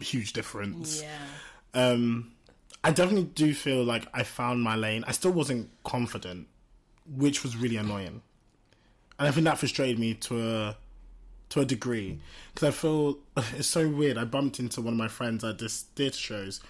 [0.00, 1.02] huge difference.
[1.02, 1.18] Yeah.
[1.74, 2.32] Um,
[2.82, 5.04] I definitely do feel like I found my lane.
[5.06, 6.48] I still wasn't confident,
[7.06, 8.22] which was really annoying,
[9.18, 10.76] and I think that frustrated me to a
[11.48, 12.20] to a degree
[12.54, 13.18] because I feel
[13.56, 14.18] it's so weird.
[14.18, 16.60] I bumped into one of my friends at this theatre shows,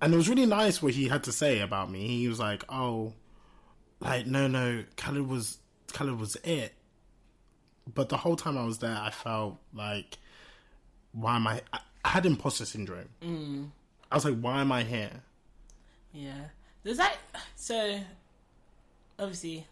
[0.00, 2.06] and it was really nice what he had to say about me.
[2.06, 3.12] He was like, "Oh,
[4.00, 5.58] like no, no, Khaled was
[5.92, 6.74] Khaled was it,"
[7.92, 10.18] but the whole time I was there, I felt like,
[11.12, 13.08] "Why am I?" I, I had imposter syndrome.
[14.10, 15.22] I was like, "Why am I here?"
[16.12, 16.48] Yeah.
[16.82, 17.16] There's that.
[17.54, 18.00] So,
[19.18, 19.66] obviously,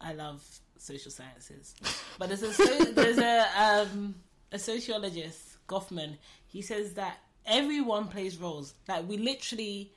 [0.00, 0.44] I love
[0.78, 1.74] social sciences,
[2.18, 4.14] but there's a so, there's a um
[4.52, 6.18] a sociologist Goffman.
[6.46, 8.74] He says that everyone plays roles.
[8.88, 9.92] Like we literally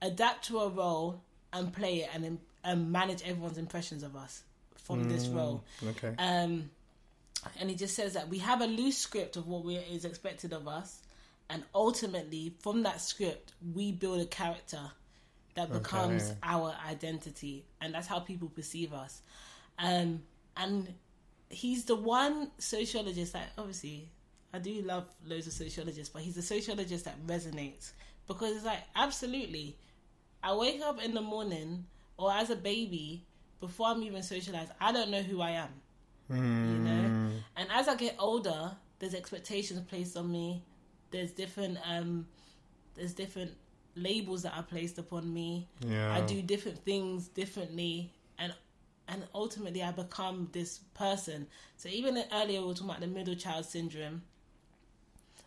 [0.00, 1.20] adapt to a role
[1.52, 4.44] and play it, and and manage everyone's impressions of us
[4.84, 5.64] from this role.
[5.86, 6.14] Okay.
[6.18, 6.70] Um,
[7.58, 10.52] and he just says that we have a loose script of what we, is expected
[10.52, 11.00] of us,
[11.48, 14.80] and ultimately, from that script, we build a character
[15.54, 16.38] that becomes Okay.
[16.42, 19.22] our identity, and that's how people perceive us.
[19.78, 20.22] Um,
[20.56, 20.92] and
[21.48, 24.08] he's the one sociologist that obviously
[24.52, 27.92] I do love loads of sociologists, but he's a sociologist that resonates
[28.28, 29.76] because it's like absolutely.
[30.42, 33.26] I wake up in the morning or as a baby
[33.60, 35.68] before I'm even socialized, I don't know who I am.
[36.72, 37.10] You know?
[37.56, 40.62] And as I get older, there's expectations placed on me.
[41.10, 42.26] There's different um
[42.94, 43.52] there's different
[43.96, 45.68] labels that are placed upon me.
[45.80, 46.12] Yeah.
[46.12, 48.54] I do different things differently and
[49.08, 51.48] and ultimately I become this person.
[51.76, 54.22] So even earlier we were talking about the middle child syndrome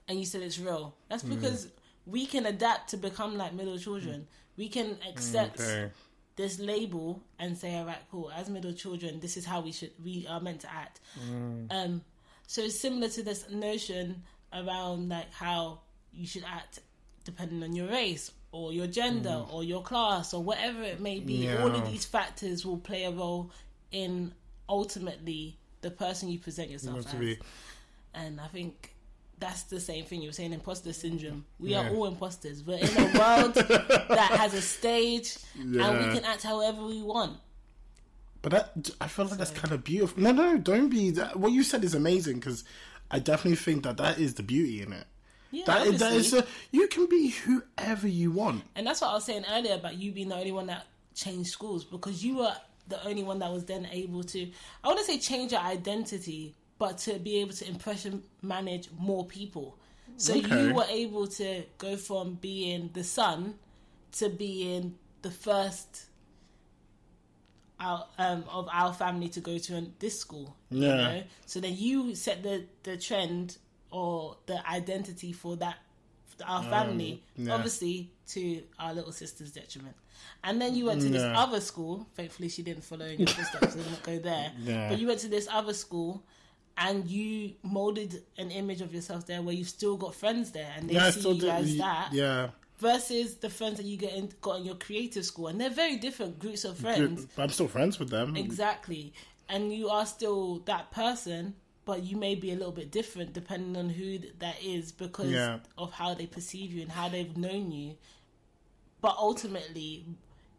[0.08, 0.96] and you said it's real.
[1.10, 1.70] That's because
[2.06, 4.28] we can adapt to become like middle children.
[4.58, 5.92] We can accept Okay.
[6.36, 8.32] This label and say, all right, cool.
[8.36, 11.00] As middle children, this is how we should we are meant to act.
[11.70, 12.02] Um,
[12.48, 15.80] so it's similar to this notion around like how
[16.12, 16.80] you should act
[17.24, 21.46] depending on your race or your gender or your class or whatever it may be.
[21.62, 23.52] All of these factors will play a role
[23.92, 24.34] in
[24.70, 27.06] ultimately the person you present yourself as.
[27.20, 27.40] be-
[28.14, 28.93] And I think
[29.40, 30.22] that's the same thing.
[30.22, 31.46] You were saying imposter syndrome.
[31.60, 32.64] We are all imposters.
[32.64, 37.38] We're in a world that has a stage, and we can act however we want.
[38.42, 40.22] But that I feel like that's kind of beautiful.
[40.22, 41.12] No, no, don't be.
[41.12, 42.64] That, what you said is amazing because
[43.10, 45.06] I definitely think that that is the beauty in it.
[45.52, 48.64] Yeah, That is, that is a, you can be whoever you want.
[48.76, 51.52] And that's what I was saying earlier about you being the only one that changed
[51.52, 52.56] schools because you were
[52.88, 54.50] the only one that was then able to,
[54.84, 59.26] I want to say change your identity, but to be able to impression manage more
[59.26, 59.68] people.
[60.18, 60.50] So Okay.
[60.68, 63.56] you were able to go from being the son
[64.20, 64.84] to being
[65.22, 65.90] the first
[67.80, 70.56] our, um, of our family to go to an, this school.
[70.70, 70.96] you Yeah.
[71.08, 71.24] know?
[71.46, 73.58] So then you set the, the trend
[73.92, 75.78] or the identity for that
[76.26, 77.54] for our family, Um, yeah.
[77.56, 79.96] obviously to our little sister's detriment.
[80.44, 81.44] And then you went to this Yeah.
[81.44, 82.08] other school.
[82.16, 84.52] Thankfully, she didn't follow in your footsteps and not go there.
[84.60, 84.90] Yeah.
[84.90, 86.24] But you went to this other school,
[86.78, 90.90] and you molded an image of yourself there, where you've still got friends there, and
[90.90, 92.50] they Yeah, see still you as that Yeah,
[92.80, 95.98] versus the friends that you get in, got in your creative school, and they're very
[95.98, 97.28] different groups of friends.
[97.36, 98.36] but I'm still friends with them.
[98.36, 99.14] Exactly,
[99.50, 101.56] and you are still that person,
[101.86, 105.60] but you may be a little bit different depending on who that is because Yeah.
[105.78, 107.98] of how they perceive you and how they've known you.
[109.02, 110.06] But ultimately,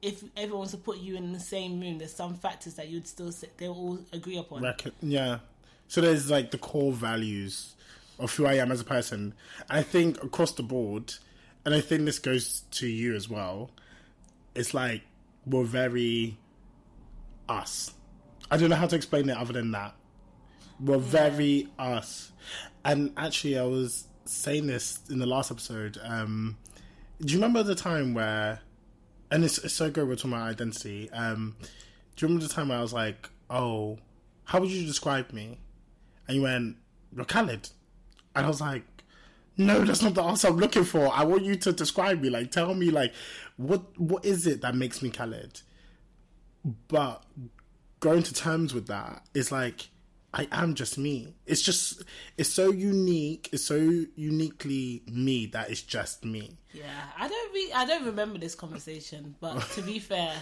[0.02, 3.32] if everyone's to put you in the same room, there's some factors that you'd still
[3.32, 4.62] say, they'll all agree upon.
[4.62, 5.38] Reckon- yeah.
[5.88, 7.74] So there's like the core values
[8.18, 9.34] of who I am as a person.
[9.68, 11.14] And I think across the board,
[11.64, 13.70] and I think this goes to you as well,
[14.54, 15.02] it's like
[15.46, 16.38] we're very
[17.48, 17.92] us.
[18.50, 19.94] I don't know how to explain it other than that.
[20.80, 22.32] We're very us.
[22.84, 25.98] And actually, I was saying this in the last episode.
[26.02, 26.56] Um,
[27.20, 28.60] do you remember the time where,
[29.30, 31.10] and it's, it's so good we're talking about identity.
[31.10, 33.98] Um, do you remember the time where I was like, oh,
[34.44, 35.58] how would you describe me?
[36.26, 36.76] And you went,
[37.14, 37.70] you're Khaled.
[38.34, 38.82] And I was like,
[39.56, 41.12] no, that's not the answer I'm looking for.
[41.12, 42.30] I want you to describe me.
[42.30, 43.14] Like, tell me, like,
[43.56, 45.62] what what is it that makes me Khaled?
[46.88, 47.22] But
[48.00, 49.88] going to terms with that is like,
[50.32, 51.36] I am just me.
[51.46, 52.02] It's just,
[52.36, 53.48] it's so unique.
[53.52, 53.76] It's so
[54.16, 56.58] uniquely me that it's just me.
[56.72, 56.84] Yeah,
[57.16, 60.34] I don't re- I don't remember this conversation, but to be fair,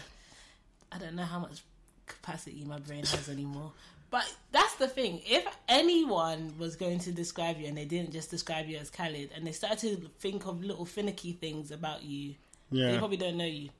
[0.90, 1.62] I don't know how much
[2.06, 3.72] capacity my brain has anymore.
[4.12, 5.22] But that's the thing.
[5.24, 9.30] If anyone was going to describe you and they didn't just describe you as Khalid
[9.34, 12.34] and they started to think of little finicky things about you,
[12.70, 13.70] they probably don't know you.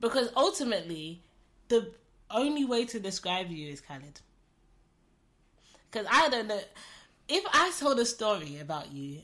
[0.00, 1.22] Because ultimately,
[1.68, 1.88] the
[2.32, 4.18] only way to describe you is Khalid.
[5.90, 6.60] Because I don't know.
[7.28, 9.20] If I told a story about you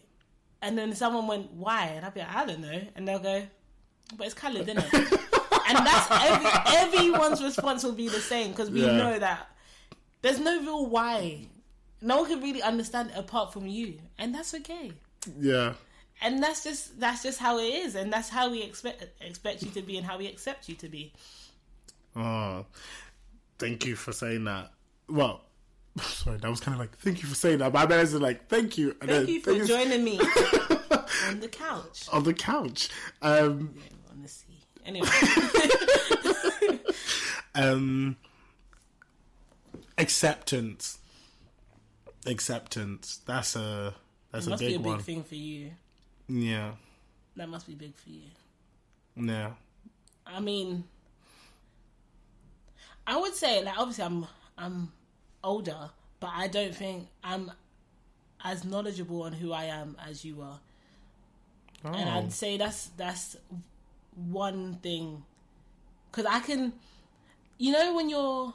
[0.62, 1.86] and then someone went, why?
[1.86, 2.82] And I'd be like, I don't know.
[2.94, 3.42] And they'll go,
[4.16, 4.92] but it's Khalid, isn't it?
[5.68, 8.97] and that's every, everyone's response will be the same because we Yeah.
[8.97, 9.49] know that
[10.26, 11.46] there's no real why.
[12.02, 13.94] No one can really understand it apart from you.
[14.18, 14.92] And that's okay.
[15.40, 15.74] Yeah.
[16.20, 19.70] And that's just that's just how it is, and that's how we expect expect you
[19.72, 21.12] to be, and how we accept you to be.
[22.16, 22.64] Oh,
[23.58, 24.70] thank you for saying that.
[25.10, 25.42] Well,
[26.00, 27.70] sorry, that was kind of like, thank you for saying that.
[27.72, 28.96] But I meant like, thank you.
[29.02, 30.18] And Thank then, you for thanks- joining me
[31.28, 32.06] on the couch.
[32.12, 32.88] on the couch.
[33.20, 33.74] Um,
[34.10, 34.62] On the sea.
[34.86, 35.08] Anyway,
[37.54, 38.16] um,
[39.99, 40.99] acceptance.
[42.26, 43.20] Acceptance.
[43.26, 43.94] That's a
[44.32, 45.01] that's it a must big, be a big one.
[45.01, 45.70] thing for you.
[46.28, 46.72] Yeah.
[47.36, 48.22] That must be big for you.
[49.16, 49.53] Yeah.
[50.26, 50.84] I mean,
[53.07, 54.26] I would say like obviously I'm
[54.59, 54.92] I'm
[55.44, 55.90] older,
[56.20, 57.53] but I don't think I'm
[58.44, 60.61] as knowledgeable on who I am as you are.
[61.84, 61.92] Oh.
[61.92, 62.30] and I'd oh.
[62.30, 63.36] say that's that's
[64.14, 65.22] one thing
[66.16, 66.72] because I can,
[67.59, 68.55] you know, when you're,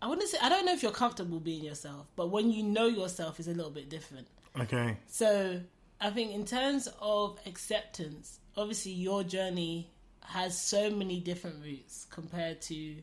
[0.00, 2.86] I wouldn't say I don't know if you're comfortable being yourself, but when you know
[2.86, 4.26] yourself is a little bit different.
[4.60, 4.96] okay.
[5.08, 5.60] So
[6.00, 9.90] I think in terms of acceptance, obviously your journey
[10.24, 12.96] has so many different routes compared to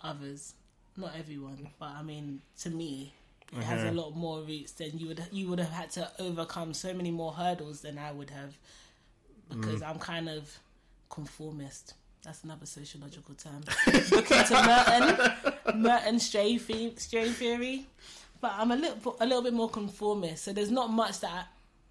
[0.00, 0.54] others.
[0.96, 3.12] Not everyone, but I mean to me,
[3.52, 6.74] it has a lot more routes than you would you would have had to overcome
[6.74, 8.56] so many more hurdles than I would have
[9.48, 9.88] because mm.
[9.88, 10.58] I'm kind of
[11.10, 11.94] conformist.
[12.24, 13.62] That's another sociological term.
[14.10, 17.86] Looking to Merton, Merton strain, the- strain theory,
[18.40, 20.44] but I'm a little a little bit more conformist.
[20.44, 21.48] So there's not much that,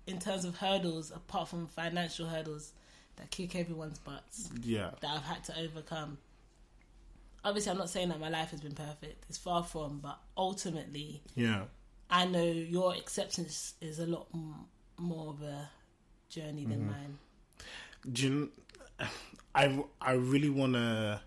[0.08, 2.72] in terms of hurdles, apart from financial hurdles,
[3.18, 4.92] that kick everyone's butts Yeah.
[5.02, 6.18] that I've had to overcome.
[7.46, 9.26] Obviously, I'm not saying that my life has been perfect.
[9.30, 11.66] It's far from, but ultimately, Yeah.
[12.10, 14.66] I know your acceptance is a lot m-
[14.98, 15.70] more of a
[16.30, 16.92] journey than mm-hmm.
[16.92, 17.18] mine.
[18.12, 18.52] Do you,
[19.56, 21.22] I I really want to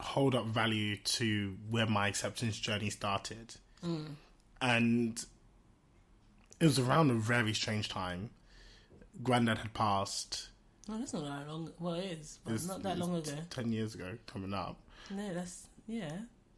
[0.00, 3.54] hold up value to where my acceptance journey started,
[3.84, 4.06] mm.
[4.60, 5.24] and
[6.60, 8.30] it was around a very strange time.
[9.22, 10.48] Granddad had passed.
[10.88, 11.70] No, that's not that long.
[11.78, 13.36] Well, it is, but It's- not that long ago.
[13.50, 14.80] Ten years ago, coming up.
[15.10, 16.10] No, that's yeah.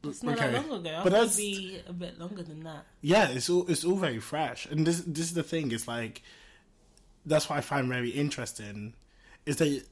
[0.02, 0.52] It's not Okay.
[0.52, 0.96] that long ago.
[1.00, 2.86] I But that's- be a bit longer than that.
[3.00, 5.72] Yeah, it's all it's all very fresh, and this this is the thing.
[5.72, 6.22] It's like
[7.26, 8.94] that's what I find very interesting
[9.46, 9.86] is that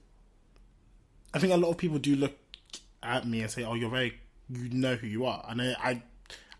[1.35, 2.37] I think a lot of people do look
[3.03, 4.19] at me and say, "Oh, you're very
[4.49, 6.03] you know who you are," and I I,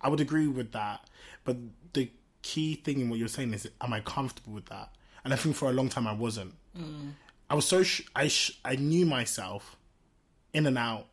[0.01, 1.09] I would agree with that.
[1.45, 1.57] But
[1.93, 2.11] the
[2.43, 4.91] key thing in what you're saying is, am I comfortable with that?
[5.25, 6.55] And I think for a long time I wasn't.
[6.79, 7.13] Mm.
[7.51, 9.77] I was so sh- I sh- I knew myself
[10.53, 11.07] in and out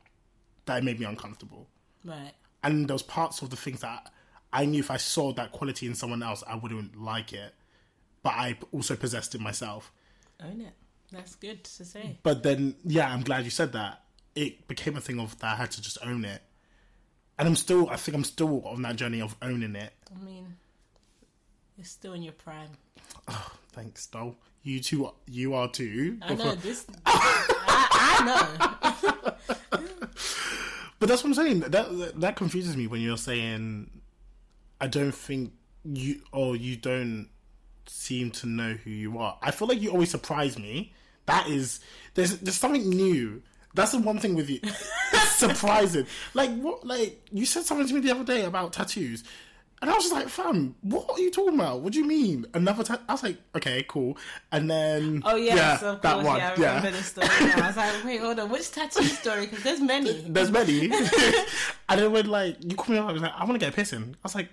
[0.65, 1.67] that it made me uncomfortable
[2.05, 2.31] Right.
[2.63, 4.11] and there was parts of the things that
[4.53, 7.53] I knew if I saw that quality in someone else, I wouldn't like it.
[8.23, 9.91] But I also possessed it myself.
[10.43, 10.73] Own it.
[11.11, 12.19] That's good to say.
[12.23, 14.03] But then, yeah, I'm glad you said that.
[14.35, 16.41] It became a thing of that I had to just own it,
[17.37, 17.89] and I'm still.
[17.89, 19.91] I think I'm still on that journey of owning it.
[20.15, 20.55] I mean,
[21.75, 22.69] you're still in your prime.
[23.27, 24.35] Oh, thanks, doll.
[24.63, 25.11] You too.
[25.25, 26.19] You are too.
[26.21, 26.85] I know this.
[27.05, 29.33] I, I know.
[30.99, 31.59] But that's what I'm saying.
[31.61, 33.89] That that confuses me when you're saying,
[34.79, 35.53] I don't think
[35.83, 37.29] you or you don't
[37.87, 39.37] seem to know who you are.
[39.41, 40.93] I feel like you always surprise me.
[41.29, 41.79] That is,
[42.15, 43.41] there's there's something new.
[43.75, 44.59] That's the one thing with you.
[45.27, 46.07] Surprising.
[46.33, 46.85] Like what?
[46.85, 49.23] Like you said something to me the other day about tattoos.
[49.81, 51.79] And I was just like, fam, what are you talking about?
[51.79, 52.45] What do you mean?
[52.53, 53.01] Another tattoo?
[53.07, 54.17] I was like, okay, cool.
[54.51, 56.25] And then, Oh yes, yeah, of that course.
[56.25, 57.27] one, yeah, I remember the story.
[57.27, 57.63] Now.
[57.63, 59.45] I was like, wait, hold on, which tattoo story?
[59.45, 60.11] Because there's many.
[60.27, 60.91] There's many.
[60.91, 63.71] and then when like you called me up, I was like, I want to get
[63.71, 64.15] a piercing.
[64.15, 64.49] I was like,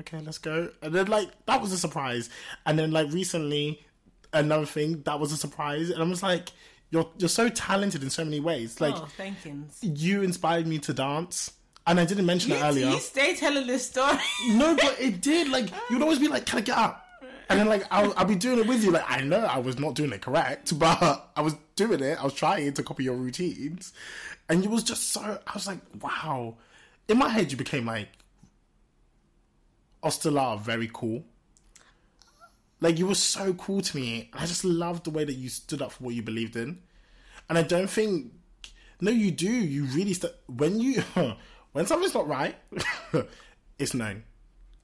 [0.00, 0.70] okay, let's go.
[0.82, 2.28] And then like that was a surprise.
[2.66, 3.86] And then like recently,
[4.34, 5.88] another thing that was a surprise.
[5.90, 6.50] And I was like,
[6.90, 8.76] you're you're so talented in so many ways.
[8.80, 9.78] Oh, like oh, thankins.
[9.82, 11.52] you inspired me to dance.
[11.86, 12.88] And I didn't mention You, it earlier.
[12.90, 14.16] you stay telling this story.
[14.50, 15.48] No, but it did.
[15.48, 17.06] Like you'd always be like, "Can I get up?"
[17.50, 18.90] And then like I'll, I'll be doing it with you.
[18.90, 22.18] Like I know I was not doing it correct, but I was doing it.
[22.18, 23.92] I was trying to copy your routines,
[24.48, 25.20] and it was just so.
[25.46, 26.56] I was like, "Wow!"
[27.08, 28.08] In my head, you became like
[30.02, 31.24] Ostelar, very cool.
[32.80, 34.30] Like you were so cool to me.
[34.32, 36.80] I just loved the way that you stood up for what you believed in,
[37.48, 38.32] and I don't think.
[39.00, 39.50] No, you do.
[39.50, 41.02] You really st- when you
[41.72, 42.56] when something's not right,
[43.78, 44.22] it's known.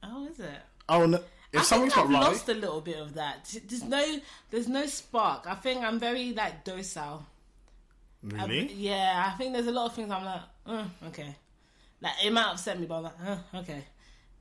[0.03, 0.49] Oh, is it?
[0.89, 1.19] Oh no!
[1.53, 3.55] If I something's think I've not right, lost a little bit of that.
[3.67, 4.19] There's no,
[4.49, 5.45] there's no spark.
[5.47, 7.25] I think I'm very like docile.
[8.37, 11.35] I- really, yeah, I think there's a lot of things I'm like, uh, okay.
[12.01, 13.83] Like it might upset me, but I'm like, uh, okay,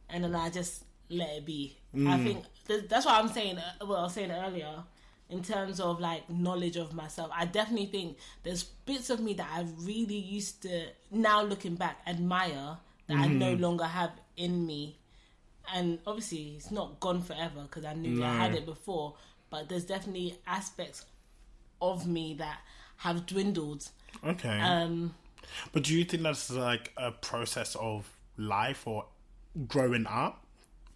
[0.09, 1.77] and then I just let it be.
[2.07, 3.59] I think th- that's what I'm saying.
[3.59, 4.85] uh, Well, I was saying earlier
[5.29, 7.31] in terms of like knowledge of myself.
[7.35, 11.99] I definitely think there's bits of me that I really used to now looking back
[12.07, 12.77] admire
[13.09, 14.97] that I no longer have in me.
[15.75, 19.15] And obviously, it's not gone forever because I knew I had it before.
[19.51, 21.05] But there's definitely aspects
[21.83, 22.59] of me that
[22.99, 23.89] have dwindled.
[24.25, 24.61] okay.
[24.61, 25.15] Um,
[25.73, 29.07] but do you think that's like a process of life or
[29.69, 30.45] growing up,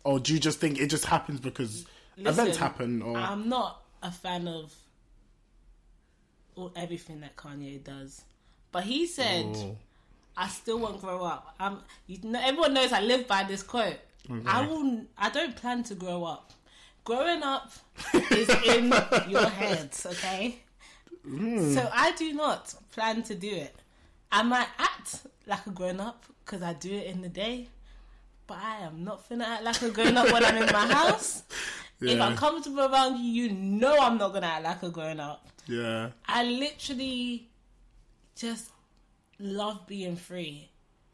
[0.04, 1.86] or do you just think it just happens because
[2.16, 3.02] events happen?
[3.02, 4.72] Or I'm not a fan of
[6.54, 8.22] all, everything that Kanye does,
[8.70, 9.76] but he said, Oh.
[10.36, 13.98] "I still won't grow up." Um, you know, everyone knows I live by this quote.
[14.46, 15.04] I will.
[15.18, 16.52] I don't plan to grow up.
[17.04, 17.70] Growing up
[18.30, 18.92] is in
[19.28, 20.60] your heads, okay?
[21.26, 23.74] So I do not plan to do it.
[24.32, 27.68] I might act like a grown up because I do it in the day,
[28.46, 31.42] but I am not finna act like a grown up when I'm in my house.
[32.00, 35.46] If I'm comfortable around you, you know I'm not gonna act like a grown up.
[35.66, 37.48] yeah, I literally
[38.36, 38.70] just
[39.38, 40.68] love being free.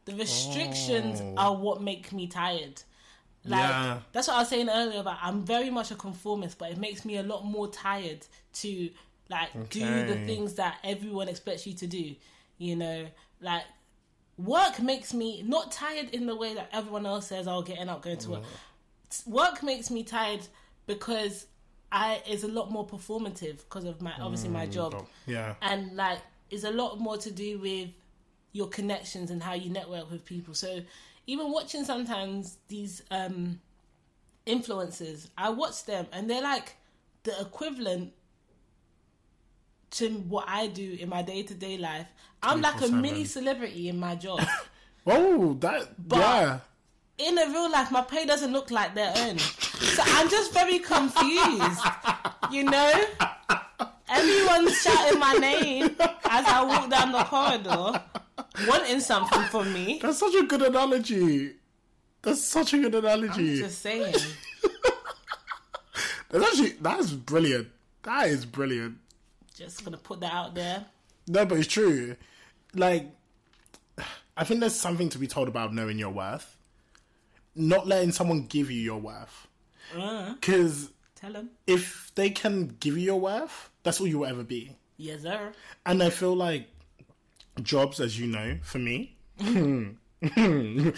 [0.07, 1.35] The restrictions Oh.
[1.37, 2.83] are what make me tired.
[3.45, 4.01] Like Yeah.
[4.12, 7.05] that's what I was saying earlier about I'm very much a conformist, but it makes
[7.05, 8.91] me a lot more tired to
[9.28, 12.16] like do the things that everyone expects you to do.
[12.59, 13.07] You know,
[13.41, 13.62] like
[14.45, 17.88] work makes me not tired in the way that everyone else says, "I'll "Oh, getting
[17.88, 18.43] up, going to work."
[19.26, 20.47] Work makes me tired
[20.86, 21.47] because
[21.93, 25.97] I is a lot more performative because of my obviously my job Oh, yeah, and
[25.97, 26.20] like
[26.51, 27.88] is a lot more to do with
[28.53, 30.55] your connections and how you network with people.
[30.55, 30.82] So
[31.26, 33.61] even watching sometimes these um
[34.47, 36.76] influencers, I watch them and they're like
[37.24, 38.12] the equivalent
[39.93, 42.07] to what I do in my day to day life.
[42.43, 44.41] I'm like a mini celebrity in my job.
[45.07, 46.59] Oh, that yeah.
[47.16, 49.38] in a real life, my pay doesn't look like their own.
[49.38, 51.80] So I'm just very confused.
[52.53, 52.93] You know?
[54.11, 58.03] Everyone's shouting my name as I walk down the corridor,
[58.68, 60.01] wanting something from me.
[60.03, 61.55] That's such a good analogy.
[62.20, 63.57] That's such a good analogy.
[63.59, 64.14] Just saying.
[66.30, 67.68] That's actually that's brilliant.
[68.05, 68.99] That is brilliant.
[69.61, 70.87] Just gonna put that out there.
[71.29, 72.17] No, but it's true.
[72.75, 73.11] Like,
[74.37, 76.57] I think there's something to be told about knowing your worth.
[77.55, 79.47] Not letting someone give you your worth.
[79.95, 81.51] Uh, Because tell him.
[81.67, 84.77] if they can give you your worth, that's all you will ever be.
[84.97, 85.53] Yes, sir.
[85.85, 86.69] And I feel like
[87.63, 90.95] jobs, as you know, for me, Kelly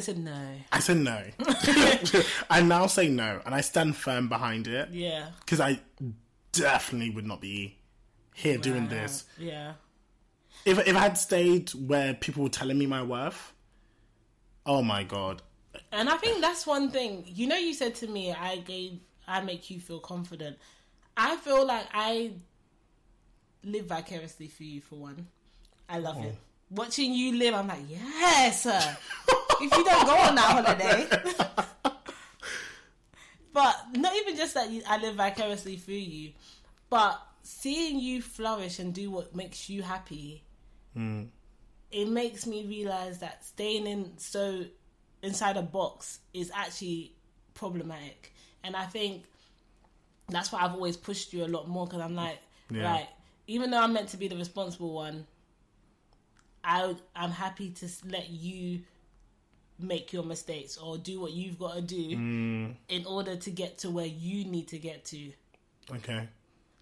[0.00, 0.56] said no.
[0.72, 1.22] I said no.
[2.50, 5.28] I now say no, and I stand firm behind it Yeah.
[5.40, 5.80] because I
[6.52, 7.76] definitely would not be
[8.34, 9.24] here doing this.
[9.38, 9.72] Yeah.
[10.66, 13.54] If if I had stayed where people were telling me my worth,
[14.66, 15.40] oh my god,
[15.92, 17.24] And I think that's one thing.
[17.26, 20.58] You know, you said to me, I gave, I make you feel confident.
[21.16, 22.32] I feel like I
[23.62, 25.26] live vicariously for you, for one.
[25.88, 26.24] I love oh.
[26.24, 26.36] it.
[26.70, 28.96] Watching you live, I'm like, yes, sir.
[29.60, 31.06] if you don't go on that holiday.
[33.52, 36.32] but not even just that you, I live vicariously through you,
[36.90, 40.42] but seeing you flourish and do what makes you happy,
[40.94, 41.24] hmm.
[41.92, 44.64] it makes me realize that staying in so
[45.22, 47.12] inside a box is actually
[47.52, 48.32] problematic.
[48.64, 49.24] And I think
[50.28, 52.38] that's why I've always pushed you a lot more because I'm like,
[52.70, 52.90] Yeah.
[52.90, 53.08] right,
[53.46, 55.26] even though I'm meant to be the responsible one,
[56.64, 58.80] I I'm happy to let you
[59.78, 62.70] make your mistakes or do what you've got to do hmm.
[62.88, 65.32] in order to get to where you need to get to.
[65.90, 66.26] okay,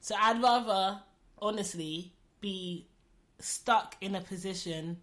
[0.02, 1.00] So I'd rather,
[1.40, 2.88] honestly, be
[3.38, 4.98] stuck in a position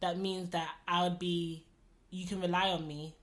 [0.00, 1.64] that means that I would be,
[2.10, 3.14] you can rely on me.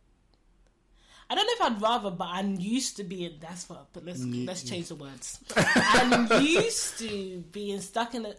[1.30, 3.38] I don't know if I'd rather, but I'm used to being.
[3.40, 3.88] That's what.
[3.94, 5.40] But let's let's change the words.
[5.56, 8.34] I'm used to being stuck in a.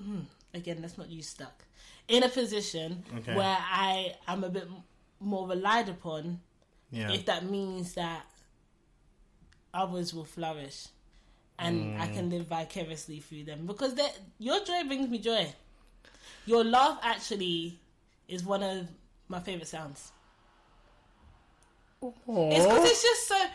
[0.00, 0.20] hmm,
[0.54, 1.64] again, let's not use stuck
[2.06, 3.34] in a position Okay.
[3.34, 4.68] where I am a bit
[5.18, 6.38] more relied upon
[6.92, 8.24] yeah, if that means that
[9.74, 10.86] others will flourish
[11.58, 12.14] and I mm.
[12.14, 13.98] can live vicariously through them because
[14.38, 15.46] your joy brings me joy.
[16.44, 17.78] Your laugh actually
[18.28, 18.88] is one of
[19.28, 20.12] my favorite sounds.
[22.02, 23.46] It's because it's just so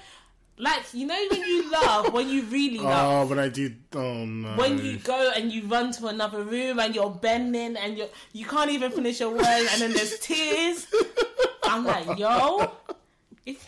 [0.58, 3.26] like you know when you laugh when you really laugh.
[3.26, 3.74] Oh, but I do.
[3.96, 4.56] Oh no.
[4.56, 8.46] When you go and you run to another room and you're bending and you you
[8.46, 10.88] can't even finish your words and then there's tears.
[11.64, 12.70] I'm like, yo,
[13.46, 13.66] if,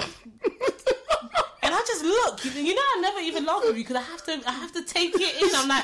[1.83, 2.45] I just look.
[2.45, 4.41] You, you know, I never even laugh with you because I have to.
[4.47, 5.49] I have to take it in.
[5.53, 5.83] I'm like,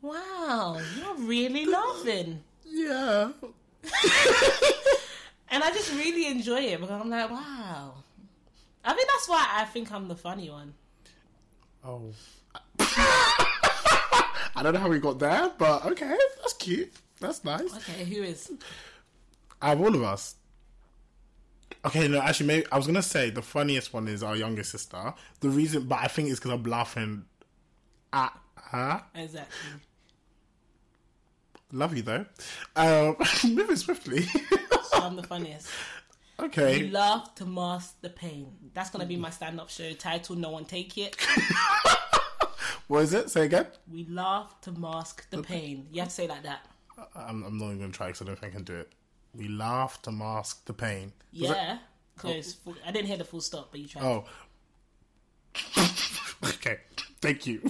[0.00, 3.30] wow, you're really laughing, yeah.
[5.50, 7.94] and I just really enjoy it because I'm like, wow.
[8.84, 10.74] I think that's why I think I'm the funny one.
[11.84, 12.12] Oh.
[12.78, 16.92] I don't know how we got there, but okay, that's cute.
[17.18, 17.74] That's nice.
[17.76, 18.52] Okay, who is?
[19.60, 20.36] Out of all of us.
[21.84, 25.14] Okay, no, actually, maybe I was gonna say the funniest one is our younger sister.
[25.40, 27.24] The reason, but I think it's because I'm laughing
[28.12, 29.02] at her.
[29.14, 29.70] Exactly.
[31.72, 32.26] Love you though.
[32.76, 33.16] Um,
[33.52, 34.22] moving swiftly.
[34.22, 35.68] So I'm the funniest.
[36.38, 36.90] You okay.
[36.90, 38.52] laugh to mask the pain.
[38.74, 40.36] That's gonna be my stand-up show title.
[40.36, 41.16] No one take it.
[42.92, 43.30] What is it?
[43.30, 43.68] Say again.
[43.90, 45.86] We laugh to mask the pain.
[45.92, 46.66] You have to say it like that.
[47.14, 48.92] I'm, I'm not even gonna try because I don't think I can do it.
[49.34, 51.12] We laugh to mask the pain.
[51.32, 51.78] Was that- Yeah,
[52.14, 52.56] because
[52.86, 54.04] I didn't hear the full stop, but you tried.
[54.04, 54.24] Oh.
[56.44, 56.78] okay.
[57.20, 57.62] Thank you.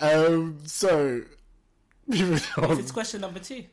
[0.00, 0.58] Um.
[0.66, 1.22] So.
[2.06, 3.64] It's question number two.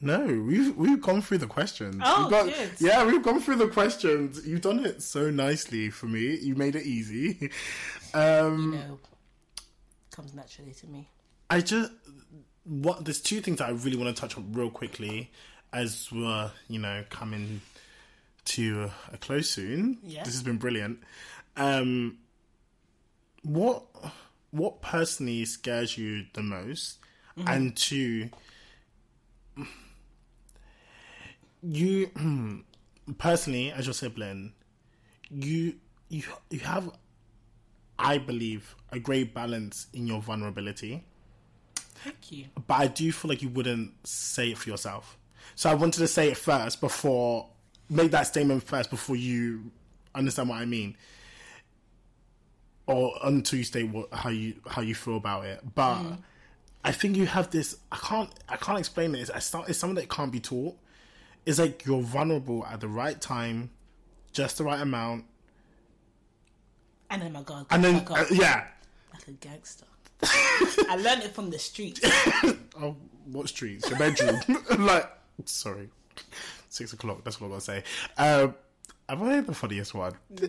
[0.00, 2.00] No, we've we've gone through the questions.
[2.02, 2.70] Oh, We've got- good.
[2.80, 4.44] Yeah, we've gone through the questions.
[4.46, 6.36] You've done it so nicely for me.
[6.38, 7.50] You made it easy.
[8.14, 8.98] Um, No,
[10.10, 11.08] comes naturally to me.
[11.48, 11.90] I just
[12.64, 15.30] what there's two things that I really want to touch on real quickly
[15.72, 17.60] as we're you know coming
[18.44, 19.98] to a close soon.
[20.02, 20.24] Yeah.
[20.24, 20.98] This has been brilliant.
[21.56, 22.18] Um,
[23.42, 23.84] what
[24.50, 26.98] what personally scares you the most,
[27.38, 27.48] Mm-hmm.
[27.48, 28.28] and two,
[31.62, 32.10] you
[33.18, 34.52] personally as your sibling,
[35.30, 35.74] you
[36.08, 36.90] you you have,
[37.98, 41.04] I believe, a great balance in your vulnerability
[42.04, 42.44] Thank you.
[42.66, 45.16] but I do feel like you wouldn't say it for yourself.
[45.54, 47.48] So I wanted to say it first before
[47.90, 49.70] make that statement first before you
[50.14, 50.96] understand what I mean,
[52.86, 55.60] or until you state what how you how you feel about it.
[55.74, 56.02] But
[56.84, 57.76] I think you have this.
[57.90, 59.20] I can't I can't explain it.
[59.20, 60.76] It's, it's not- it's something that can't be taught.
[61.44, 63.70] It's like you're vulnerable at the right time,
[64.32, 65.24] just the right amount,
[67.10, 68.66] And then my God, and then up uh, yeah.
[69.12, 69.86] like a gangster.
[70.22, 72.00] I learned it from the streets.
[72.80, 73.88] Oh, what streets?
[73.90, 74.40] Your bedroom?
[74.86, 75.06] like,
[75.44, 75.88] sorry,
[76.68, 77.24] six o'clock.
[77.24, 77.84] That's what I'm gonna say.
[78.16, 78.54] Um,
[79.08, 80.14] Am I the funniest one?
[80.30, 80.46] No,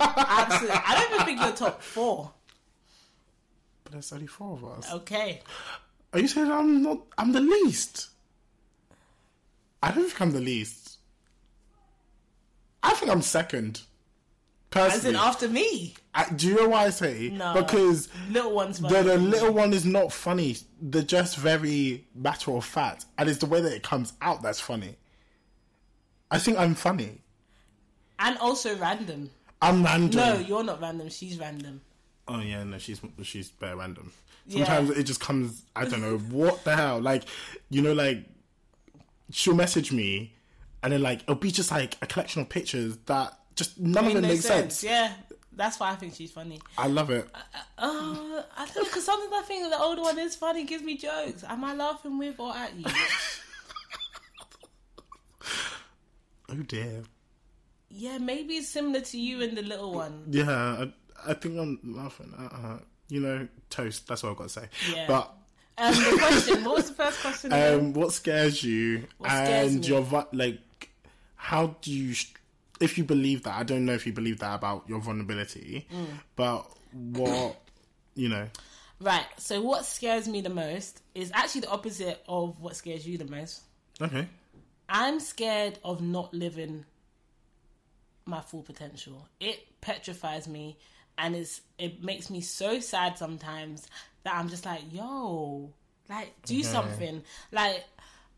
[0.00, 0.76] absolutely.
[0.86, 2.30] I don't even think you're top four.
[3.82, 4.92] But there's only four of us.
[4.92, 5.42] Okay.
[6.12, 7.00] Are you saying I'm not?
[7.18, 8.08] I'm the least.
[9.82, 10.98] I don't think I'm the least.
[12.82, 13.82] I think I'm second.
[14.76, 15.94] As in after me.
[16.14, 17.30] I, do you know why I say?
[17.30, 17.54] No.
[17.54, 19.08] Because Little one's the, funny.
[19.08, 20.56] the little one is not funny.
[20.80, 24.60] They're just very matter of fact, and it's the way that it comes out that's
[24.60, 24.96] funny.
[26.30, 27.20] I think I'm funny.
[28.18, 29.30] And also random.
[29.60, 30.20] I'm random.
[30.20, 31.08] No, you're not random.
[31.08, 31.80] She's random.
[32.28, 34.12] Oh yeah, no, she's she's bare random.
[34.46, 34.64] Yeah.
[34.64, 35.62] Sometimes it just comes.
[35.74, 37.00] I don't know what the hell.
[37.00, 37.24] Like,
[37.70, 38.24] you know, like
[39.30, 40.32] she'll message me,
[40.82, 44.10] and then like it'll be just like a collection of pictures that just none of
[44.10, 44.82] it them no make sense.
[44.84, 45.12] Yeah,
[45.52, 46.60] that's why I think she's funny.
[46.78, 47.28] I love it.
[47.78, 51.44] Uh, I don't because sometimes I think the older one is funny, gives me jokes.
[51.48, 52.84] Am I laughing with or at you?
[56.50, 57.02] Oh dear.
[57.90, 60.24] yeah, maybe it's similar to you and the little one.
[60.30, 60.92] Yeah, I,
[61.30, 62.32] I think I'm laughing.
[62.38, 62.78] Uh, uh,
[63.08, 64.06] you know, toast.
[64.06, 64.68] That's what I've got to say.
[64.94, 65.06] Yeah.
[65.08, 65.34] But
[65.78, 67.52] Um, the question, what was the first question?
[67.52, 69.86] um, what scares you What scares and me?
[69.88, 70.90] your like?
[71.36, 72.14] How do you?
[72.80, 76.20] If you believe that, I don't know if you believe that about your vulnerability, Mm.
[76.36, 77.56] but what
[78.14, 78.48] you know?
[79.00, 83.18] right, so what scares me the most is actually the opposite of what scares you
[83.18, 83.62] the most.
[84.00, 84.26] Okay.
[84.88, 86.84] I'm scared of not living
[88.26, 89.28] my full potential.
[89.40, 90.78] It petrifies me
[91.18, 93.86] and it's it makes me so sad sometimes
[94.24, 95.72] that I'm just like, yo,
[96.08, 97.22] like do something.
[97.52, 97.84] Like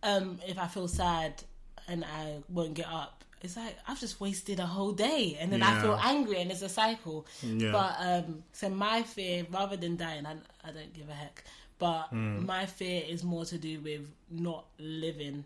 [0.02, 1.42] um if I feel sad
[1.88, 3.15] and I won't get up,
[3.46, 6.62] it's like I've just wasted a whole day and then I feel angry and it's
[6.62, 7.26] a cycle.
[7.42, 7.72] Yeah.
[7.72, 10.34] But um so my fear rather than dying, I
[10.68, 11.44] I don't give a heck.
[11.78, 15.44] But my fear is more to do with not living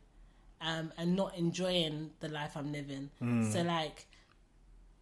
[0.60, 3.04] um, and not enjoying the life I'm living.
[3.52, 4.06] So, like,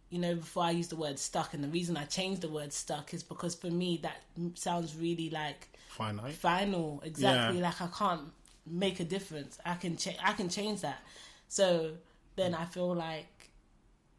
[0.09, 2.73] you know, before I use the word stuck, and the reason I changed the word
[2.73, 4.17] stuck is because for me that
[4.55, 6.33] sounds really like Finite.
[6.33, 7.01] final.
[7.05, 7.65] Exactly, Yeah.
[7.67, 8.31] like I can't
[8.65, 9.59] make a difference.
[9.63, 10.99] I can cha- I can change that.
[11.47, 11.91] So
[12.39, 13.51] then I feel like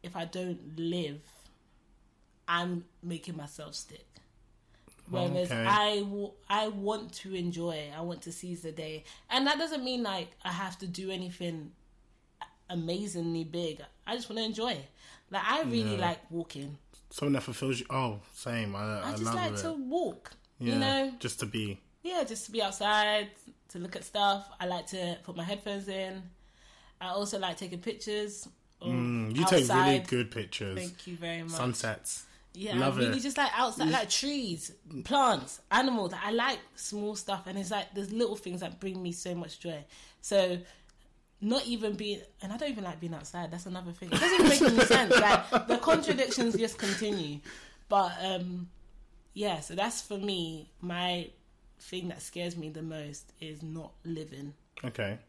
[0.03, 1.21] if I don't live,
[2.47, 4.05] I'm making myself stick.
[5.09, 5.65] Whereas Okay.
[5.65, 9.03] I, w- I want to enjoy, I want to seize the day.
[9.29, 11.71] And that doesn't mean like I have to do anything
[12.69, 13.81] amazingly big.
[14.07, 14.77] I just want to enjoy.
[15.29, 16.01] Like I really Yeah.
[16.07, 16.77] like walking.
[17.09, 17.85] Something that fulfills you.
[17.89, 18.75] Oh, same.
[18.75, 19.57] I, I, I just like it.
[19.57, 20.31] to walk.
[20.59, 21.79] yeah, You know, just to be.
[22.03, 23.29] yeah, just to be outside,
[23.69, 24.47] to look at stuff.
[24.61, 26.23] I like to put my headphones in.
[27.01, 28.47] I also like taking pictures.
[28.81, 29.59] Mm, you outside.
[29.59, 30.77] take really good pictures.
[30.77, 31.51] Thank you very much.
[31.51, 32.25] Sunsets.
[32.53, 33.21] Yeah, Love I really it.
[33.21, 34.73] just like outside, like trees,
[35.05, 36.13] plants, animals.
[36.21, 39.59] I like small stuff, and it's like there's little things that bring me so much
[39.59, 39.83] joy.
[40.21, 40.59] So,
[41.39, 43.51] not even being, and I don't even like being outside.
[43.51, 44.09] That's another thing.
[44.11, 45.17] It doesn't make any sense.
[45.17, 47.39] Like the contradictions just continue.
[47.87, 48.67] But um,
[49.33, 50.69] yeah, so that's for me.
[50.81, 51.29] My
[51.79, 54.53] thing that scares me the most is not living.
[54.83, 55.19] Okay.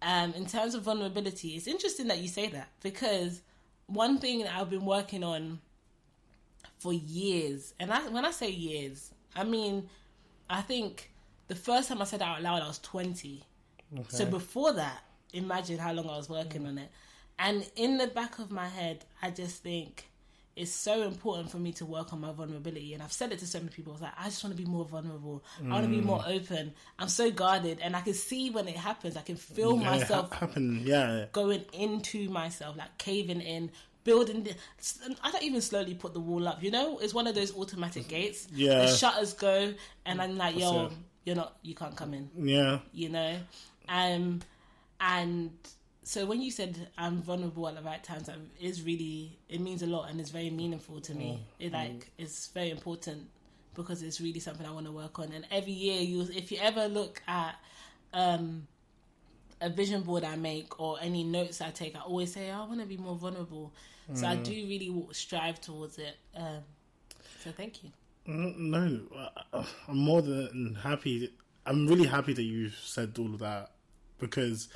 [0.00, 3.42] Um, in terms of vulnerability, it's interesting that you say that because
[3.86, 5.58] one thing that I've been working on
[6.78, 9.88] for years, and I, when I say years, I mean,
[10.48, 11.10] I think
[11.48, 13.42] the first time I said out loud, I was 20.
[14.08, 16.90] So before that, imagine how long I was working on it.
[17.38, 20.08] And in the back of my head, I just think
[20.58, 22.92] it's so important for me to work on my vulnerability.
[22.94, 23.92] And I've said it to so many people.
[23.94, 25.44] It's like, I just want to be more vulnerable.
[25.64, 26.74] I want to be more open.
[26.98, 27.78] I'm so guarded.
[27.80, 30.82] And I can see when it happens, I can feel Yeah, myself ha- happen.
[30.84, 31.26] Yeah.
[31.32, 33.70] going into myself, like caving in,
[34.04, 34.42] building.
[34.44, 34.54] The,
[35.22, 36.62] I don't even slowly put the wall up.
[36.62, 38.48] You know, it's one of those automatic gates.
[38.52, 38.80] Yeah.
[38.80, 40.90] the shutters go, and I'm like, yo,
[41.24, 42.30] you're not, you can't come in.
[42.36, 42.78] Yeah.
[42.92, 43.36] You know,
[43.88, 44.40] um,
[45.00, 45.50] and
[46.08, 49.82] so when you said I'm vulnerable at the right times, that is really it means
[49.82, 51.44] a lot and it's very meaningful to me.
[51.58, 53.28] It like it's very important
[53.74, 55.32] because it's really something I want to work on.
[55.32, 57.56] And every year, you if you ever look at
[58.14, 58.66] um
[59.60, 62.80] a vision board I make or any notes I take, I always say I want
[62.80, 63.74] to be more vulnerable.
[64.14, 66.16] So I do really strive towards it.
[66.34, 66.62] Um,
[67.44, 67.90] so thank you.
[68.26, 69.00] Mm, No,
[69.52, 71.30] uh, I'm more than happy.
[71.66, 73.72] I'm really happy that you said all of that
[74.18, 74.68] because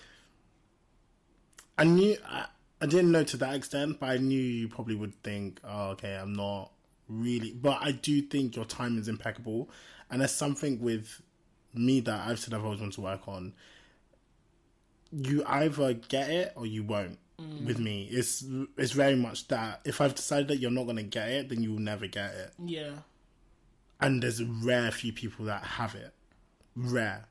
[1.78, 2.46] I knew I,
[2.80, 6.14] I didn't know to that extent, but I knew you probably would think, "Oh, okay,
[6.16, 6.70] I'm not
[7.08, 9.70] really." But I do think your time is impeccable,
[10.10, 11.22] and there's something with
[11.74, 13.54] me that I've said I've always wanted to work on.
[15.10, 17.18] You either get it or you won't.
[17.40, 17.64] Mm.
[17.66, 18.44] With me, it's
[18.76, 19.80] it's very much that.
[19.84, 22.52] If I've decided that you're not gonna get it, then you will never get it
[22.64, 22.92] Yeah.
[24.00, 26.12] and there's a rare few people that have it
[26.74, 27.26] rare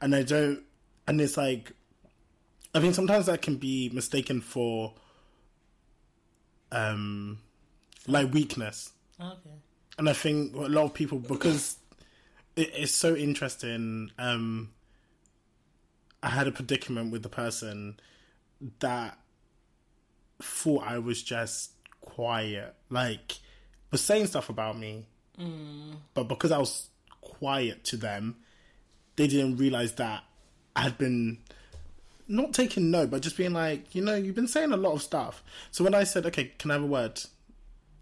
[0.00, 0.64] and i don't
[1.06, 1.72] and it's like
[2.74, 4.94] i think sometimes that can be mistaken for
[6.72, 7.38] um
[8.06, 8.92] like weakness.
[9.20, 9.50] Okay.
[9.98, 11.76] And I think a lot of people because
[12.56, 14.10] it, it's so interesting.
[14.18, 14.70] Um,
[16.22, 18.00] I had a predicament with the person
[18.80, 19.18] that
[20.42, 23.38] thought I was just quiet, like
[23.90, 25.06] was saying stuff about me,
[26.14, 26.88] but because I was
[27.20, 28.36] quiet to them,
[29.16, 30.24] they didn't realize that
[30.76, 31.38] I had been
[32.30, 35.02] not taking no, but just being like, you know, you've been saying a lot of
[35.02, 35.42] stuff.
[35.70, 37.20] So when I said, okay, can I have a word?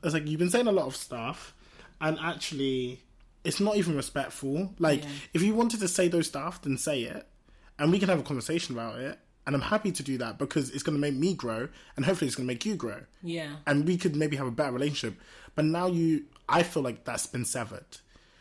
[0.02, 1.54] I was like, you've been saying a lot of stuff,
[2.00, 3.00] and actually,
[3.44, 4.74] it's not even respectful.
[4.78, 5.10] Like, Yeah.
[5.34, 7.26] if you wanted to say those stuff, then say it,
[7.78, 9.18] and we can have a conversation about it.
[9.46, 12.26] And I'm happy to do that because it's going to make me grow, and hopefully,
[12.28, 13.56] it's going to make you grow Yeah.
[13.66, 15.18] and we could maybe have a better relationship.
[15.54, 17.86] But now you, I feel like that's been severed.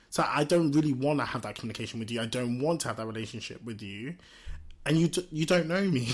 [0.10, 2.20] So I don't really want to have that communication with you.
[2.22, 4.16] I don't want to have that relationship with you,
[4.88, 6.14] and you d- you don't know me.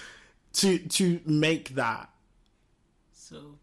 [0.54, 2.08] to to make that
[3.12, 3.58] So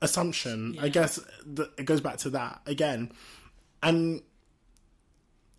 [0.00, 1.18] assumption, I guess
[1.56, 3.12] th- it goes back to that again,
[3.82, 4.22] and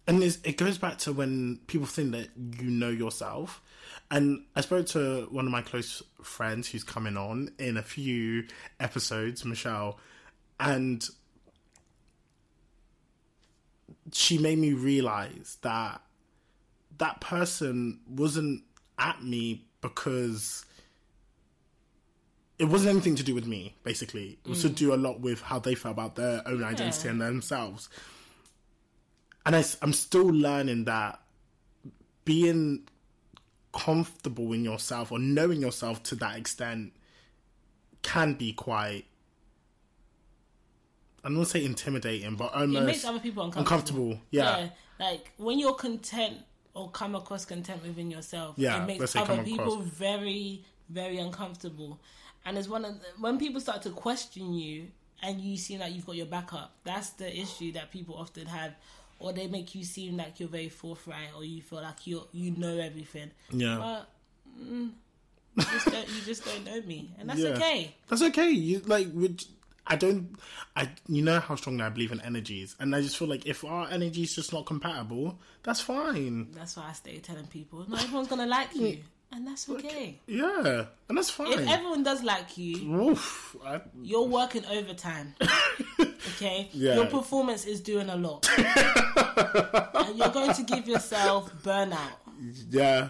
[0.08, 2.30] and it goes back to when people think that
[2.62, 3.62] you know yourself.
[4.10, 8.46] And I spoke to one of my close friends who's coming on in a few
[8.80, 10.00] episodes, Michelle,
[10.60, 11.06] and
[14.14, 16.02] she made me realize that
[16.98, 18.64] that person wasn't
[18.98, 20.66] at me because
[22.60, 24.40] it wasn't anything to do with me, basically.
[24.44, 24.76] It was to mm.
[24.76, 27.90] do a lot with how they felt about their own identity and themselves.
[29.46, 31.22] And I, am still learning that
[32.26, 32.88] being
[33.74, 36.94] comfortable in yourself or knowing yourself to that extent
[38.02, 39.06] can be quite,
[41.24, 44.10] I don't want to say intimidating, but almost it makes other people uncomfortable.
[44.12, 44.22] uncomfortable.
[44.32, 44.70] Yeah.
[45.00, 46.40] Like when you're content
[46.78, 49.88] or come across content within yourself, Yeah, it makes other people across.
[49.88, 52.00] very, very uncomfortable.
[52.46, 54.88] And it's one of the, when people start to question you
[55.24, 56.72] and you seem like you've got your back up.
[56.84, 58.76] That's the issue that people often have,
[59.20, 62.52] or they make you seem like you're very forthright, or you feel like you you
[62.52, 63.32] know everything.
[63.52, 63.78] Yeah.
[63.80, 64.10] But
[64.64, 64.92] mm,
[65.56, 67.50] you, just don't, you just don't know me, and that's Yeah.
[67.50, 67.96] okay.
[68.08, 68.50] That's okay.
[68.52, 69.44] You like would
[69.88, 70.36] I don't
[70.76, 73.64] I you know how strongly I believe in energies and I just feel like if
[73.64, 76.50] our energy's just not compatible, that's fine.
[76.52, 79.00] That's why I stay telling people not everyone's gonna like you,
[79.32, 80.20] and that's okay.
[80.28, 80.86] Yeah.
[81.10, 81.52] And that's fine.
[81.54, 85.36] If everyone does like you, Oof, I, you're working overtime.
[86.36, 86.70] Okay?
[86.74, 86.96] Yeah.
[86.96, 88.48] Your performance is doing a lot.
[88.58, 91.98] and you're going to give yourself burnout.
[92.70, 93.10] yeah.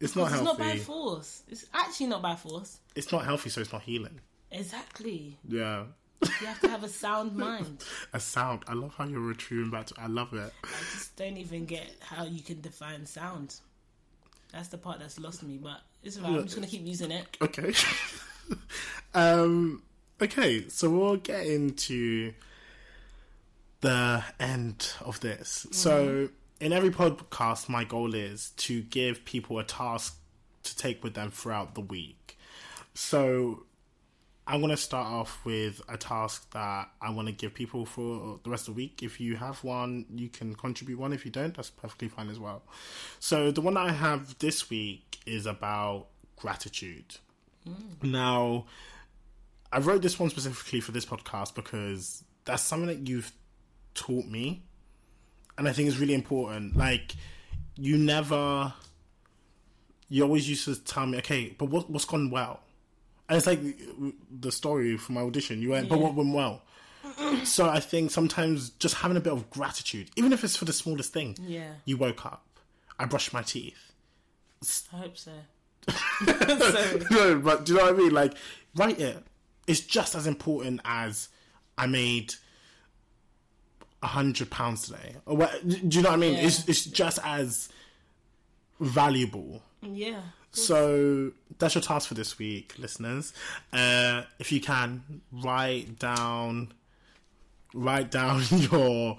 [0.00, 0.48] It's not healthy.
[0.50, 1.42] It's not by force.
[1.48, 2.78] It's actually not by force.
[2.96, 4.20] it's not healthy, so it's not healing.
[4.52, 5.38] Exactly.
[5.48, 5.84] Yeah.
[6.22, 7.84] You have to have a sound mind.
[8.12, 8.62] A sound.
[8.68, 10.52] I love how you're retrieving back to I love it.
[10.62, 13.56] I just don't even get how you can define sound.
[14.52, 16.34] That's the part that's lost me, but it's alright.
[16.34, 17.26] I'm just gonna keep using it.
[17.40, 17.72] Okay.
[19.14, 19.82] um
[20.20, 22.32] okay, so we'll get into
[23.80, 25.66] the end of this.
[25.72, 26.28] So
[26.60, 30.18] in every podcast my goal is to give people a task
[30.62, 32.38] to take with them throughout the week.
[32.94, 33.64] So
[34.52, 38.38] I'm going to start off with a task that I want to give people for
[38.44, 39.02] the rest of the week.
[39.02, 41.14] If you have one, you can contribute one.
[41.14, 42.62] If you don't, that's perfectly fine as well.
[43.18, 47.16] So the one that I have this week is about gratitude.
[48.02, 48.66] Now,
[49.72, 53.32] I wrote this one specifically for this podcast because that's something that you've
[53.94, 54.64] taught me,
[55.56, 56.76] and I think it's really important.
[56.76, 57.14] Like,
[57.76, 58.74] you never,
[60.10, 62.60] you always used to tell me, okay, but what what's gone well?
[63.32, 63.60] And it's like
[64.30, 65.62] the story from my audition.
[65.62, 66.60] You went, but what went well?
[67.44, 70.72] so I think sometimes just having a bit of gratitude, even if it's for the
[70.74, 71.38] smallest thing.
[71.40, 71.70] Yeah.
[71.86, 72.44] You woke up.
[72.98, 73.90] I brushed my teeth.
[74.92, 75.30] I hope so.
[76.26, 78.12] so no, but do you know what I mean?
[78.12, 78.34] Like,
[78.76, 79.24] write it.
[79.66, 81.30] It's just as important as
[81.78, 82.34] I made
[84.02, 85.16] a hundred pounds today.
[85.24, 86.34] Or what, do you know what I mean?
[86.34, 86.48] Yeah.
[86.48, 87.70] It's it's just as
[88.82, 89.62] valuable.
[89.80, 90.20] yeah.
[90.54, 93.32] So that's your task for this week, listeners.
[93.72, 96.74] Uh, if you can, write down,
[97.72, 99.16] write down your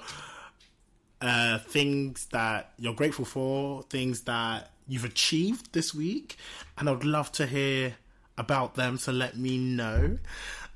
[1.21, 6.37] uh, things that you're grateful for, things that you've achieved this week,
[6.77, 7.95] and I'd love to hear
[8.37, 8.97] about them.
[8.97, 10.19] So let me know.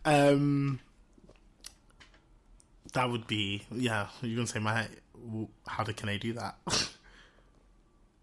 [0.05, 0.79] Um,
[2.93, 4.07] that would be yeah.
[4.21, 4.87] You're gonna say my
[5.67, 6.57] how can I do that?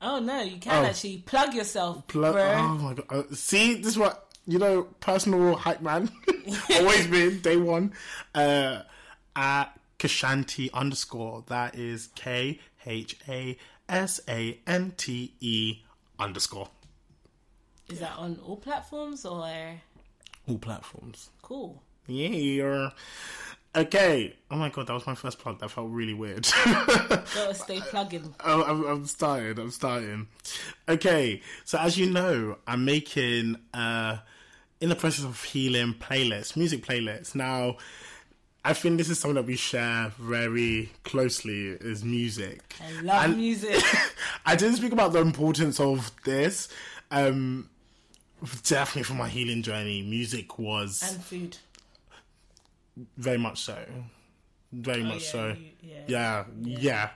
[0.07, 0.87] Oh no, you can Oh.
[0.87, 2.53] actually plug yourself, Pl- bro.
[2.53, 3.07] oh my god!
[3.09, 4.83] Uh, see, this is what you know.
[5.01, 6.11] Personal hype man,
[6.77, 7.93] always been day one.
[8.35, 8.83] Uh,
[9.35, 9.67] at
[9.99, 11.45] Khasante underscore.
[11.49, 13.57] That is K H A
[13.89, 15.79] S A N T E
[16.19, 16.69] underscore.
[17.91, 19.49] Is that on all platforms or
[20.49, 21.31] All platforms.
[21.43, 21.83] Cool.
[22.07, 22.91] Yeah.
[23.77, 24.37] Okay.
[24.51, 25.59] Oh my god, that was my first plug.
[25.61, 26.47] That felt really weird.
[26.65, 28.35] Gotta stay plugging.
[28.41, 29.59] I'm, I'm, I'm starting.
[29.59, 30.29] I'm starting.
[30.89, 34.19] Okay, so as you know, I'm making uh
[34.81, 37.35] in the process of healing playlists, music playlists.
[37.35, 37.79] Now,
[38.65, 42.61] I think this is something that we share very closely is music.
[42.83, 43.83] I love And- music.
[44.47, 46.69] I didn't speak about the importance of this.
[47.11, 47.69] Um,
[48.67, 51.57] definitely for my healing journey, music was and food.
[53.17, 53.77] Very much so.
[54.73, 55.49] Very Oh, much yeah, so.
[55.49, 57.11] you- yeah, Yeah, yeah.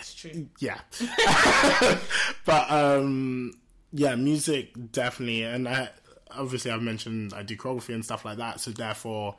[0.00, 0.46] it's true.
[0.60, 0.78] yeah
[2.44, 3.52] but um
[3.92, 5.88] yeah music definitely and i
[6.30, 9.34] obviously i've mentioned i do choreography and stuff like that so therefore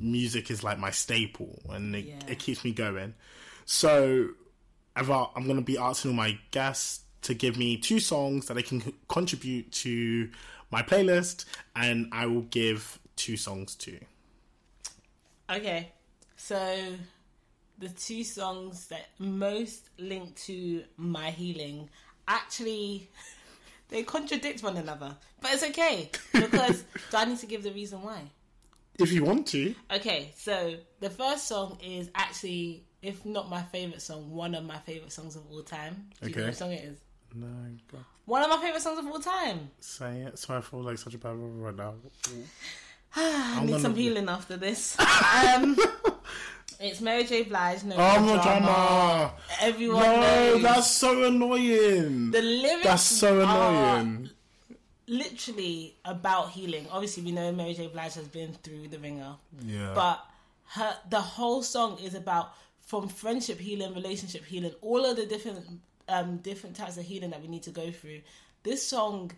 [0.00, 2.18] music is like my staple and it, Yeah.
[2.28, 3.14] it keeps me going
[3.64, 4.28] so
[4.96, 8.46] I've, uh, i'm going to be asking all my guests to give me two songs
[8.46, 10.30] that they can c- contribute to
[10.70, 11.44] my playlist
[11.76, 13.98] and i will give two songs to
[15.50, 15.92] Okay,
[16.36, 16.94] so
[17.78, 21.88] the two songs that most link to my healing
[22.26, 23.08] actually
[23.88, 28.02] they contradict one another, but it's okay because do I need to give the reason
[28.02, 28.30] why?
[28.98, 34.02] if you want to Okay, so the first song is actually, if not my favorite
[34.02, 36.10] song, one of my favorite songs of all time.
[36.20, 36.48] Do you know Okay.
[36.48, 36.98] what song it is?
[37.34, 37.46] no
[37.92, 39.70] but One of my favorite songs of all time.
[39.80, 41.94] say it so i feel like such a bad right now
[43.16, 44.98] I need some healing after this.
[45.54, 45.76] um,
[46.80, 47.42] it's Mary J.
[47.44, 47.84] Blige.
[47.84, 50.62] No, oh no drama Everyone No, knows.
[50.62, 52.30] that's so annoying.
[52.30, 52.84] the lyrics.
[52.84, 54.30] That's so are annoying.
[55.06, 56.86] Literally about healing.
[56.90, 57.86] Obviously, we know Mary J.
[57.86, 59.92] Blige has been through the ringer, Yeah.
[59.94, 60.22] but
[60.74, 62.52] her the whole song is about
[62.82, 65.64] from friendship healing, relationship healing, all of the different
[66.10, 68.20] um different types of healing that we need to go through.
[68.64, 69.32] This song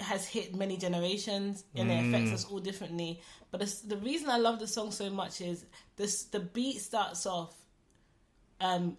[0.00, 3.20] has hit many generations and it affects us all differently.
[3.50, 5.64] But the reason I love the song so much is
[5.96, 7.54] this: the beat starts off
[8.60, 8.96] um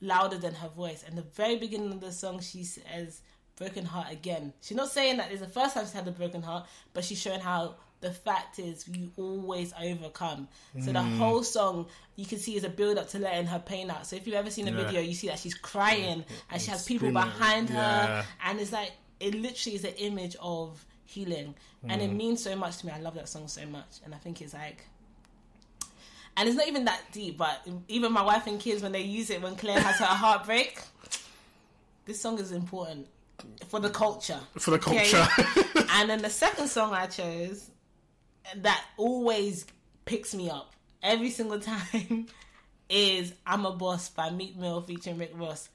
[0.00, 3.22] louder than her voice, and the very beginning of the song she says
[3.56, 4.52] "broken heart" again.
[4.60, 7.20] She's not saying that it's the first time she's had a broken heart, but she's
[7.20, 10.48] showing how the fact is you always overcome.
[10.80, 13.90] So the whole song you can see is a build up to letting her pain
[13.90, 14.06] out.
[14.06, 14.76] So if you've ever seen a Yeah.
[14.84, 17.76] video, you see that she's crying and she has people behind Yeah.
[17.76, 21.54] her, and it's like it literally is an image of healing,
[21.88, 22.16] and it mm.
[22.16, 22.92] means so much to me.
[22.92, 24.86] I love that song so much, and I think it's like.
[26.38, 29.30] And it's not even that deep, but even my wife and kids, when they use
[29.30, 30.78] it, when Claire has her heartbreak,
[32.04, 33.06] this song is important
[33.68, 34.40] for the culture.
[34.58, 35.10] For the okay?
[35.10, 35.86] culture.
[35.92, 37.70] and then the second song I chose
[38.56, 39.66] that always
[40.04, 42.26] picks me up every single time
[42.88, 45.68] is I'm a Boss by Meek Mill featuring Rick Ross.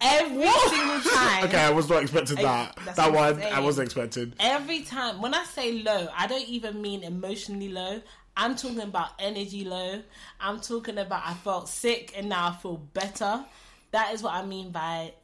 [0.00, 1.44] Every single time.
[1.44, 2.76] okay, I was not expecting that.
[2.84, 4.34] that's that one I wasn't expecting.
[4.40, 8.02] Every time, when I say low, I don't even mean emotionally low.
[8.36, 10.02] I'm talking about energy low.
[10.40, 13.44] I'm talking about I felt sick and now I feel better.
[13.92, 15.14] That is what I mean by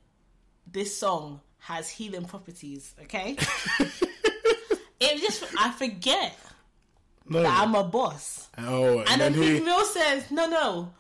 [0.71, 3.37] this song has healing properties, okay?
[5.01, 6.39] it just, I forget
[7.29, 7.43] No.
[7.43, 8.49] that I'm a boss.
[8.59, 9.85] oh, and, And then then he.
[9.87, 10.93] Says, no, no,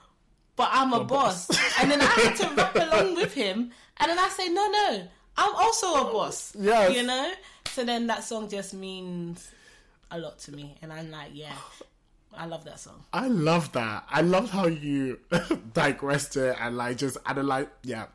[0.60, 1.48] but I'm a boss.
[1.80, 3.70] and then I had to rap along with him.
[3.96, 5.08] And then I say, no, no,
[5.38, 6.54] I'm also a boss.
[6.54, 6.88] Yeah.
[6.88, 7.32] You know?
[7.70, 9.50] So then that song just means
[10.10, 10.76] a lot to me.
[10.82, 11.54] And I'm like, yeah,
[12.36, 13.02] I love that song.
[13.10, 14.04] I love that.
[14.10, 15.20] I love how you
[15.72, 17.68] digressed it and like just analyze.
[17.82, 18.06] Yeah.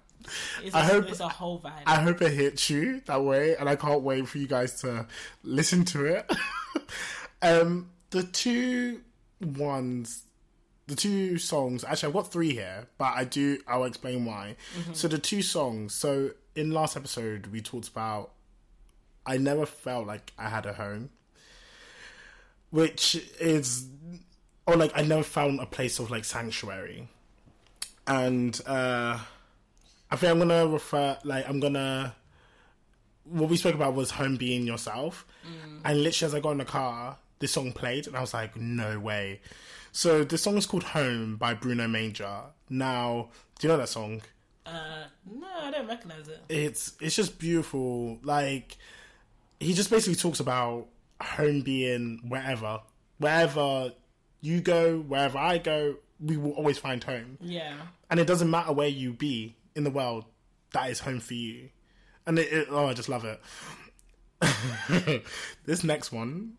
[0.63, 1.81] It's, I a, hope- it's a whole vibe.
[1.87, 5.07] I hope it hits you that way, and I can't wait for you guys to
[5.43, 6.31] listen to it.
[7.41, 9.01] um, the two
[9.39, 10.25] ones,
[10.87, 11.83] the two songs.
[11.83, 13.59] Actually, I've got three here, but I do.
[13.67, 14.55] I'll explain why.
[14.93, 15.93] So the two songs.
[15.93, 18.31] So in last episode, we talked about.
[19.25, 21.09] I never felt like I had a home,
[22.69, 23.87] which is,
[24.67, 27.07] or like I never found a place of like sanctuary,
[28.07, 28.59] and.
[28.65, 29.19] uh
[30.11, 32.15] I think I'm gonna refer like I'm gonna
[33.23, 35.25] what we spoke about was home being yourself.
[35.83, 38.55] And literally as I got in the car, this song played and I was like,
[38.55, 39.41] no way.
[39.95, 42.41] So the song is called Home by Bruno Major.
[42.69, 44.21] Now, do you know that song?
[44.65, 46.41] uh, no, I don't recognize it.
[46.49, 48.19] It's it's just beautiful.
[48.23, 48.75] Like
[49.59, 50.87] he just basically talks about
[51.21, 52.81] home being wherever.
[53.19, 53.93] Wherever
[54.41, 57.37] you go, wherever I go, we will always find home.
[57.39, 57.75] Yeah.
[58.09, 60.25] and it doesn't matter where you be in the world
[60.73, 61.69] that is home for you
[62.27, 63.39] and it, it- oh i just love it
[65.65, 66.53] this next one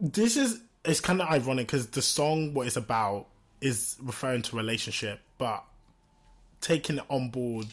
[0.00, 3.26] this is it's kind of ironic because the song what it's about
[3.60, 5.64] is referring to relationship but
[6.60, 7.66] taking it on board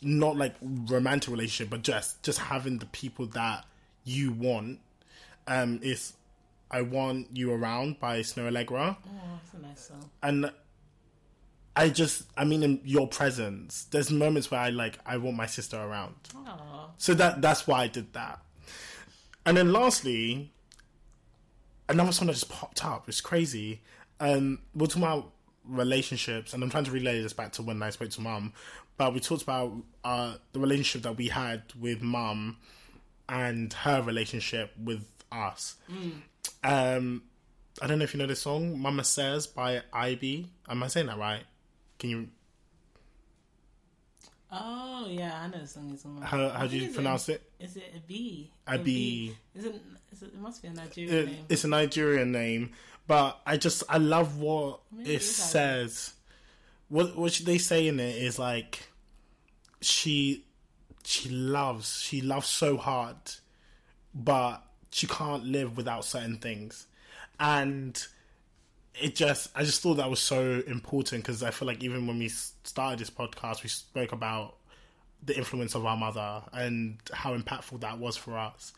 [0.00, 3.64] not like romantic relationship, but just just having the people that
[4.04, 4.78] you want.
[5.48, 6.12] Um, is
[6.70, 10.10] I want you around by Snoh Aalegra, Oh, that's a nice song.
[10.22, 10.52] and
[11.74, 13.86] I just I mean in your presence.
[13.90, 16.14] There's moments where I like I want my sister around.
[16.46, 16.90] Aw.
[16.96, 18.38] So that that's why I did that.
[19.46, 20.52] And then lastly,
[21.88, 23.08] another song that just popped up.
[23.08, 23.80] It's crazy.
[24.20, 25.32] Um, we're talking about
[25.64, 28.52] relationships, and I'm trying to relay this back to when I spoke to mum.
[28.96, 29.72] But we talked about
[30.04, 32.56] uh, the relationship that we had with mum
[33.28, 35.76] and her relationship with us.
[36.64, 37.22] Um,
[37.80, 40.48] I don't know if you know this song, "Mama Says" by IB.
[40.68, 41.44] Am I saying that right?
[41.98, 42.28] Can you?
[44.50, 46.22] Oh yeah, I know the song is on.
[46.22, 47.42] How how do you pronounce it?
[47.60, 48.50] Is it a B?
[48.66, 49.36] A B.
[49.54, 50.26] Is it, is it?
[50.34, 51.44] It must be a Nigerian it, name.
[51.50, 52.70] it's a Nigerian name,
[53.06, 56.14] but I just I love what Maybe it it says.
[56.88, 58.88] What what they say in it is like
[59.82, 60.44] she
[61.04, 63.16] she loves she loves so hard,
[64.14, 66.86] but she can't live without certain things,
[67.38, 68.06] and
[69.00, 72.18] it just I just thought that was so important because I feel like even when
[72.18, 74.56] we started this podcast, we spoke about
[75.24, 78.72] the influence of our mother and how impactful that was for us.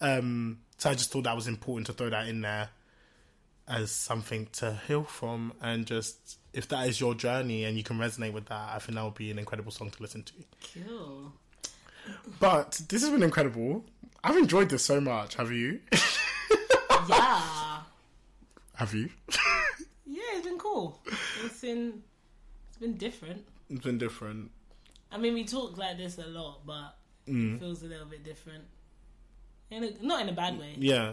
[0.00, 2.68] Um, so I just thought that was important to throw that in there
[3.66, 7.98] as something to heal from, and just if that is your journey and you can
[7.98, 10.32] resonate with that, I think that would be an incredible song to listen to.
[10.74, 11.32] Cool.
[12.40, 13.84] But this has been incredible.
[14.24, 15.34] I've enjoyed this so much.
[15.34, 15.80] Have you?
[17.08, 17.80] Yeah.
[18.74, 19.08] Have you?
[20.32, 21.00] Yeah, it's been cool.
[21.44, 22.02] It's been
[22.68, 23.44] it's been different.
[23.70, 24.50] it's been different.
[25.10, 26.94] I mean, we talk like this a lot, but
[27.26, 27.56] Mm.
[27.56, 28.64] it feels a little bit different.
[29.70, 30.74] In a, not in a bad way.
[30.78, 31.12] Yeah.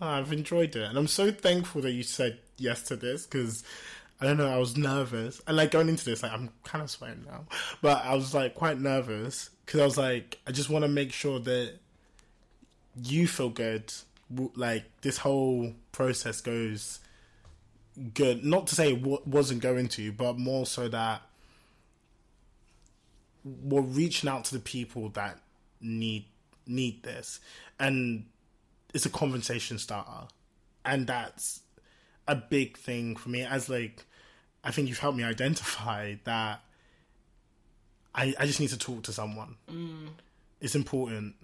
[0.00, 0.82] I've enjoyed it.
[0.82, 3.62] And I'm so thankful that you said yes to this because
[4.20, 5.40] I don't know, I was nervous.
[5.46, 7.44] And like going into this, like I'm kind of sweating now,
[7.80, 11.12] but I was like quite nervous because I was like, I just want to make
[11.12, 11.74] sure that
[13.02, 13.92] you feel good.
[14.56, 16.98] Like this whole process goes
[18.14, 18.44] good.
[18.44, 21.22] Not to say it wa- wasn't going to, but more so that
[23.44, 25.38] we're reaching out to the people that
[25.80, 26.26] need
[26.66, 27.40] need this.
[27.78, 28.26] And
[28.92, 30.28] it's a conversation starter.
[30.84, 31.60] And that's
[32.26, 34.04] a big thing for me as like
[34.62, 36.60] i think you've helped me identify that
[38.14, 39.56] i i just need to talk to someone.
[39.70, 40.08] Mm.
[40.60, 41.34] It's important.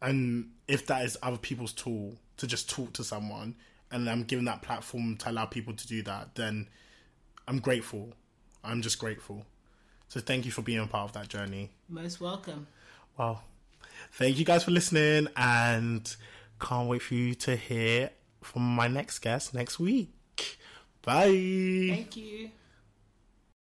[0.00, 3.54] And if that is other people's tool to just talk to someone
[3.90, 6.68] and i'm giving that platform to allow people to do that then
[7.48, 8.12] i'm grateful
[8.64, 9.44] i'm just grateful
[10.08, 12.66] so thank you for being a part of that journey Most welcome.
[13.18, 13.42] well,
[14.12, 16.14] thank you guys for listening and
[16.60, 18.10] can't wait for you to hear
[18.42, 20.10] from my next guest next week.
[21.02, 21.26] Bye.
[21.90, 22.50] Thank you.